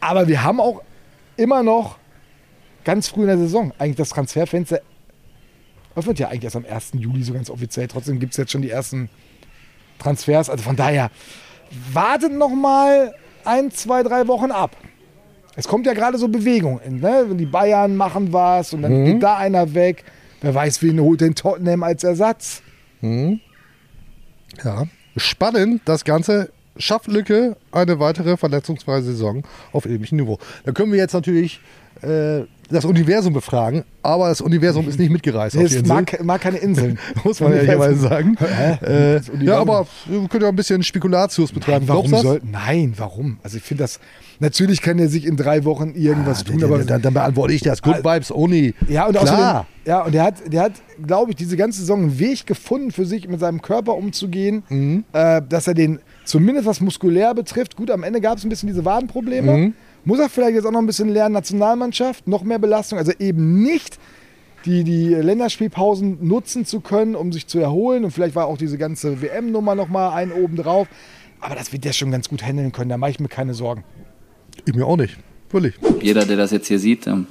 [0.00, 0.82] Aber wir haben auch
[1.36, 1.98] immer noch
[2.84, 3.72] ganz früh in der Saison.
[3.78, 4.80] Eigentlich das Transferfenster
[5.96, 6.92] öffnet ja eigentlich erst am 1.
[6.94, 7.88] Juli so ganz offiziell.
[7.88, 9.08] Trotzdem gibt es jetzt schon die ersten
[9.98, 10.48] Transfers.
[10.48, 11.10] Also von daher,
[11.92, 13.12] wartet noch mal
[13.44, 14.76] ein, zwei, drei Wochen ab.
[15.56, 16.80] Es kommt ja gerade so Bewegung.
[16.88, 17.26] Ne?
[17.34, 19.04] Die Bayern machen was und dann Mhm.
[19.06, 20.04] geht da einer weg.
[20.40, 22.62] Wer weiß, wen holt den Tottenham als Ersatz.
[23.00, 23.40] Mhm.
[24.64, 24.84] Ja,
[25.16, 25.82] spannend.
[25.84, 30.38] Das Ganze schafft Lücke eine weitere verletzungsfreie Saison auf ähnlichem Niveau.
[30.64, 31.60] Da können wir jetzt natürlich
[32.02, 35.56] äh, das Universum befragen, aber das Universum ist nicht mitgereist.
[35.56, 36.98] Es mag, mag keine Inseln.
[37.24, 38.36] Muss man ja hierbei sagen.
[38.82, 41.86] Äh, ja, aber wir können ja ein bisschen Spekulatius betreiben.
[41.88, 42.22] Warum du das?
[42.22, 43.38] soll, nein, warum?
[43.42, 43.98] Also ich finde das,
[44.38, 47.82] natürlich kann er sich in drei Wochen irgendwas tun, aber dann, dann beantworte ich das.
[47.82, 48.74] Good Vibes only.
[48.88, 49.22] Ja, und Klar.
[49.24, 50.72] außerdem, ja, und der hat, der hat,
[51.06, 55.04] glaube ich, diese ganze Saison einen Weg gefunden, für sich mit seinem Körper umzugehen, Mhm.
[55.12, 58.68] äh, dass er den, zumindest was muskulär betrifft, gut, am Ende gab es ein bisschen
[58.68, 59.52] diese Wadenprobleme.
[59.56, 59.74] Mhm.
[60.04, 63.62] Muss er vielleicht jetzt auch noch ein bisschen lernen, Nationalmannschaft, noch mehr Belastung, also eben
[63.62, 63.98] nicht
[64.64, 68.04] die, die Länderspielpausen nutzen zu können, um sich zu erholen.
[68.04, 70.88] Und vielleicht war auch diese ganze WM-Nummer nochmal ein oben drauf.
[71.40, 73.84] Aber das wird der schon ganz gut handeln können, da mache ich mir keine Sorgen.
[74.66, 75.16] Ich mir auch nicht.
[75.50, 75.74] Wirklich.
[76.00, 77.26] Jeder, der das jetzt hier sieht, ähm,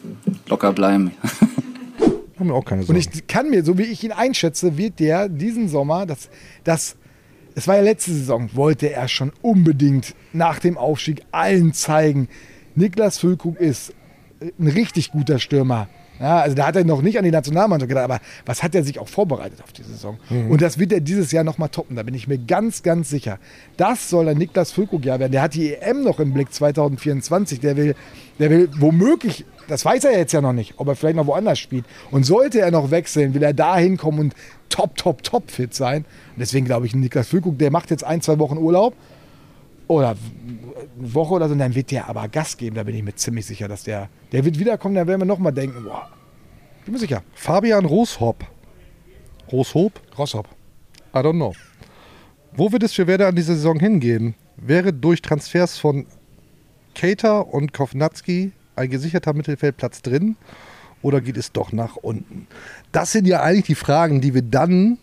[0.48, 1.12] locker bleiben.
[2.40, 3.02] Haben wir auch keine Und Sorgen.
[3.02, 6.30] ich kann mir, so wie ich ihn einschätze, wird der diesen Sommer, das,
[6.64, 6.96] das,
[7.56, 12.28] es war ja letzte Saison, wollte er schon unbedingt nach dem Aufstieg allen zeigen,
[12.80, 13.94] Niklas Füllkrug ist
[14.42, 15.88] ein richtig guter Stürmer.
[16.20, 18.84] Ja, also da hat er noch nicht an die Nationalmannschaft gedacht, aber was hat er
[18.84, 20.18] sich auch vorbereitet auf die Saison?
[20.30, 20.52] Mhm.
[20.52, 23.40] Und das wird er dieses Jahr nochmal toppen, da bin ich mir ganz, ganz sicher.
[23.78, 25.32] Das soll ein Niklas Füllkrug-Jahr werden.
[25.32, 27.62] Der hat die EM noch im Blick 2024.
[27.62, 27.96] Der will,
[28.38, 31.60] der will womöglich, das weiß er jetzt ja noch nicht, ob er vielleicht noch woanders
[31.60, 31.86] spielt.
[32.12, 34.34] Und sollte er noch wechseln, will er da hinkommen und
[34.68, 36.04] top, top, top fit sein.
[36.36, 38.94] Und deswegen glaube ich, Niklas Füllkrug, der macht jetzt ein, zwei Wochen Urlaub
[39.90, 42.76] oder eine Woche oder so, dann wird der aber Gas geben.
[42.76, 44.96] Da bin ich mir ziemlich sicher, dass der, der wird wiederkommen.
[44.96, 46.08] Da werden wir nochmal denken, boah,
[46.86, 47.24] bin mir sicher.
[47.34, 48.46] Fabian Roshop.
[49.52, 50.00] Roshop?
[50.18, 50.48] Rosshop.
[51.14, 51.54] I don't know.
[52.54, 54.36] Wo wird es für Werder an dieser Saison hingehen?
[54.58, 56.06] Wäre durch Transfers von
[56.94, 60.36] Cater und Kovnatski ein gesicherter Mittelfeldplatz drin
[61.02, 62.48] oder geht es doch nach unten?
[62.92, 65.00] Das sind ja eigentlich die Fragen, die wir dann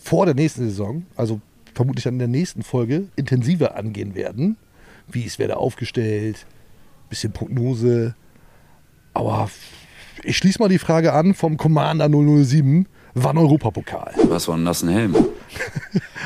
[0.00, 1.40] vor der nächsten Saison, also
[1.74, 4.56] vermutlich dann in der nächsten Folge, intensiver angehen werden.
[5.10, 6.46] Wie ist Werder aufgestellt?
[7.08, 8.14] Bisschen Prognose.
[9.14, 9.50] Aber
[10.22, 12.86] ich schließe mal die Frage an vom Commander 007.
[13.14, 14.12] Wann Europapokal?
[14.24, 15.16] Was für einen nassen Helm.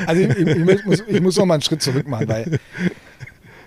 [0.04, 2.58] Also ich, ich, ich, muss, ich muss noch mal einen Schritt zurück machen, weil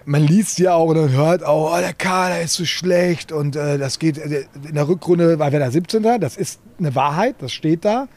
[0.05, 3.77] man liest ja auch und hört auch, oh, der Kader ist so schlecht und äh,
[3.77, 6.03] das geht, äh, in der Rückrunde war Werder 17.
[6.19, 8.07] Das ist eine Wahrheit, das steht da.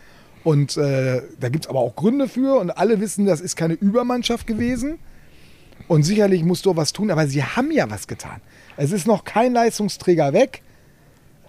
[0.49, 3.74] Und äh, da gibt es aber auch Gründe für und alle wissen, das ist keine
[3.74, 4.99] Übermannschaft gewesen.
[5.88, 8.40] Und sicherlich musst du auch was tun, aber sie haben ja was getan.
[8.78, 10.62] Es ist noch kein Leistungsträger weg.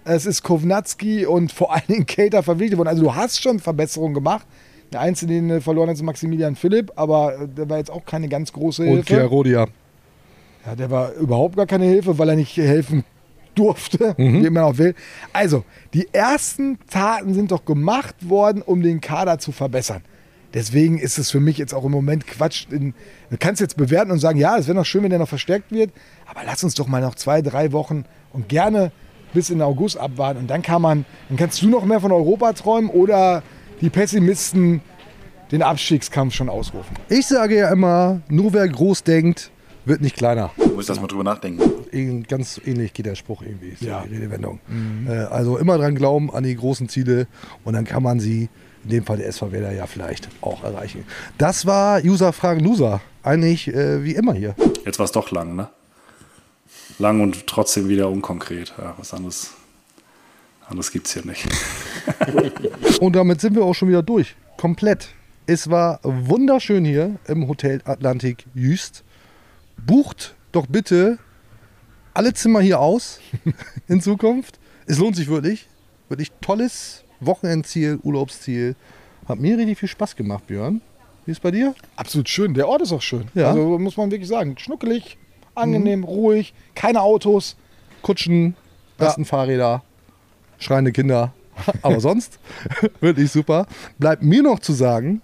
[0.04, 2.88] Es ist Kovnatski und vor allen Dingen Cater verpflichtet worden.
[2.88, 4.46] Also du hast schon Verbesserungen gemacht.
[4.92, 8.04] Der Einzige, den du verloren hat, ist Maximilian Philipp, aber äh, der war jetzt auch
[8.04, 8.98] keine ganz große Hilfe.
[8.98, 9.66] Und Chiarodia.
[10.66, 13.02] Ja, der war überhaupt gar keine Hilfe, weil er nicht helfen
[13.54, 14.44] durfte, Mhm.
[14.44, 14.94] wie man auch will.
[15.32, 20.02] Also, die ersten Taten sind doch gemacht worden, um den Kader zu verbessern.
[20.52, 22.66] Deswegen ist es für mich jetzt auch im Moment Quatsch.
[22.70, 22.94] In,
[23.30, 25.70] du kannst jetzt bewerten und sagen, ja, es wäre noch schön, wenn der noch verstärkt
[25.70, 25.92] wird,
[26.26, 28.90] aber lass uns doch mal noch zwei, drei Wochen und gerne
[29.32, 30.40] bis in August abwarten.
[30.40, 33.44] Und dann kann man, dann kannst du noch mehr von Europa träumen oder
[33.80, 34.80] die Pessimisten
[35.52, 36.96] den Abstiegskampf schon ausrufen.
[37.08, 39.52] Ich sage ja immer, nur wer groß denkt,
[39.84, 40.50] wird nicht kleiner.
[40.56, 41.62] Du musst das mal drüber nachdenken.
[42.28, 44.04] Ganz ähnlich geht der Spruch irgendwie, ist Ja.
[44.08, 44.60] die Redewendung.
[44.68, 45.06] Mhm.
[45.08, 47.26] Äh, also immer dran glauben an die großen Ziele
[47.64, 48.48] und dann kann man sie,
[48.84, 51.04] in dem Fall der SV Werder, ja vielleicht auch erreichen.
[51.38, 53.00] Das war User Fragen Loser.
[53.22, 54.54] Eigentlich äh, wie immer hier.
[54.86, 55.68] Jetzt war es doch lang, ne?
[56.98, 58.72] Lang und trotzdem wieder unkonkret.
[58.78, 59.52] Ja, was anderes,
[60.68, 61.46] anderes gibt es hier nicht.
[63.00, 64.36] Und damit sind wir auch schon wieder durch.
[64.56, 65.08] Komplett.
[65.46, 69.02] Es war wunderschön hier im Hotel Atlantik Jüst.
[69.78, 71.18] Bucht doch bitte
[72.14, 73.20] alle Zimmer hier aus
[73.88, 74.58] in Zukunft.
[74.86, 75.68] Es lohnt sich wirklich.
[76.08, 78.74] Wirklich tolles Wochenendziel, Urlaubsziel.
[79.28, 80.80] Hat mir richtig viel Spaß gemacht, Björn.
[81.24, 81.74] Wie ist bei dir?
[81.96, 82.54] Absolut schön.
[82.54, 83.28] Der Ort ist auch schön.
[83.34, 83.50] Ja.
[83.50, 84.56] Also muss man wirklich sagen.
[84.58, 85.18] Schnuckelig,
[85.54, 87.56] angenehm, ruhig, keine Autos.
[88.02, 88.56] Kutschen,
[88.96, 89.82] besten Fahrräder,
[90.58, 91.32] schreiende Kinder.
[91.82, 92.38] Aber sonst
[93.00, 93.66] wirklich super.
[93.98, 95.20] Bleibt mir noch zu sagen,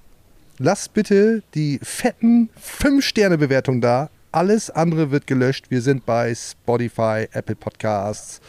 [0.59, 4.11] lasst bitte die fetten 5-Sterne-Bewertungen da.
[4.37, 5.71] Alles andere wird gelöscht.
[5.71, 8.43] Wir sind bei Spotify, Apple Podcasts,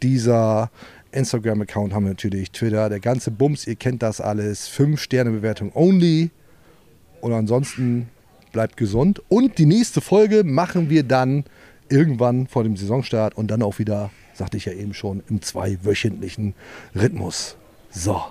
[0.00, 0.70] dieser
[1.10, 4.70] Instagram-Account haben wir natürlich, Twitter, der ganze Bums, ihr kennt das alles.
[4.70, 6.30] 5-Sterne-Bewertung only.
[7.20, 8.08] Und ansonsten
[8.52, 9.20] bleibt gesund.
[9.28, 11.42] Und die nächste Folge machen wir dann
[11.88, 16.54] irgendwann vor dem Saisonstart und dann auch wieder sagte ich ja eben schon, im zweiwöchentlichen
[16.94, 17.56] Rhythmus.
[17.90, 18.22] So.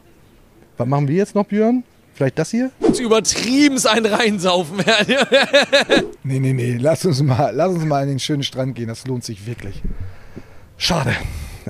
[0.78, 1.84] Was machen wir jetzt noch, Björn?
[2.14, 2.72] Vielleicht das hier?
[3.00, 4.78] Übertrieben ein Reinsaufen.
[6.24, 6.78] nee, nee, nee.
[6.80, 8.88] Lass uns, mal, lass uns mal an den schönen Strand gehen.
[8.88, 9.82] Das lohnt sich wirklich.
[10.78, 11.16] Schade.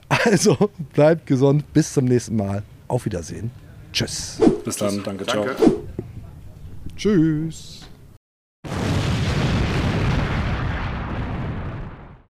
[0.08, 1.72] Also bleibt gesund.
[1.74, 2.64] Bis zum nächsten Mal.
[2.88, 3.52] Auf Wiedersehen.
[3.94, 4.40] Tschüss.
[4.64, 5.04] Bis dann.
[5.04, 5.26] Danke.
[5.26, 5.46] Ciao.
[6.96, 7.81] Tschüss.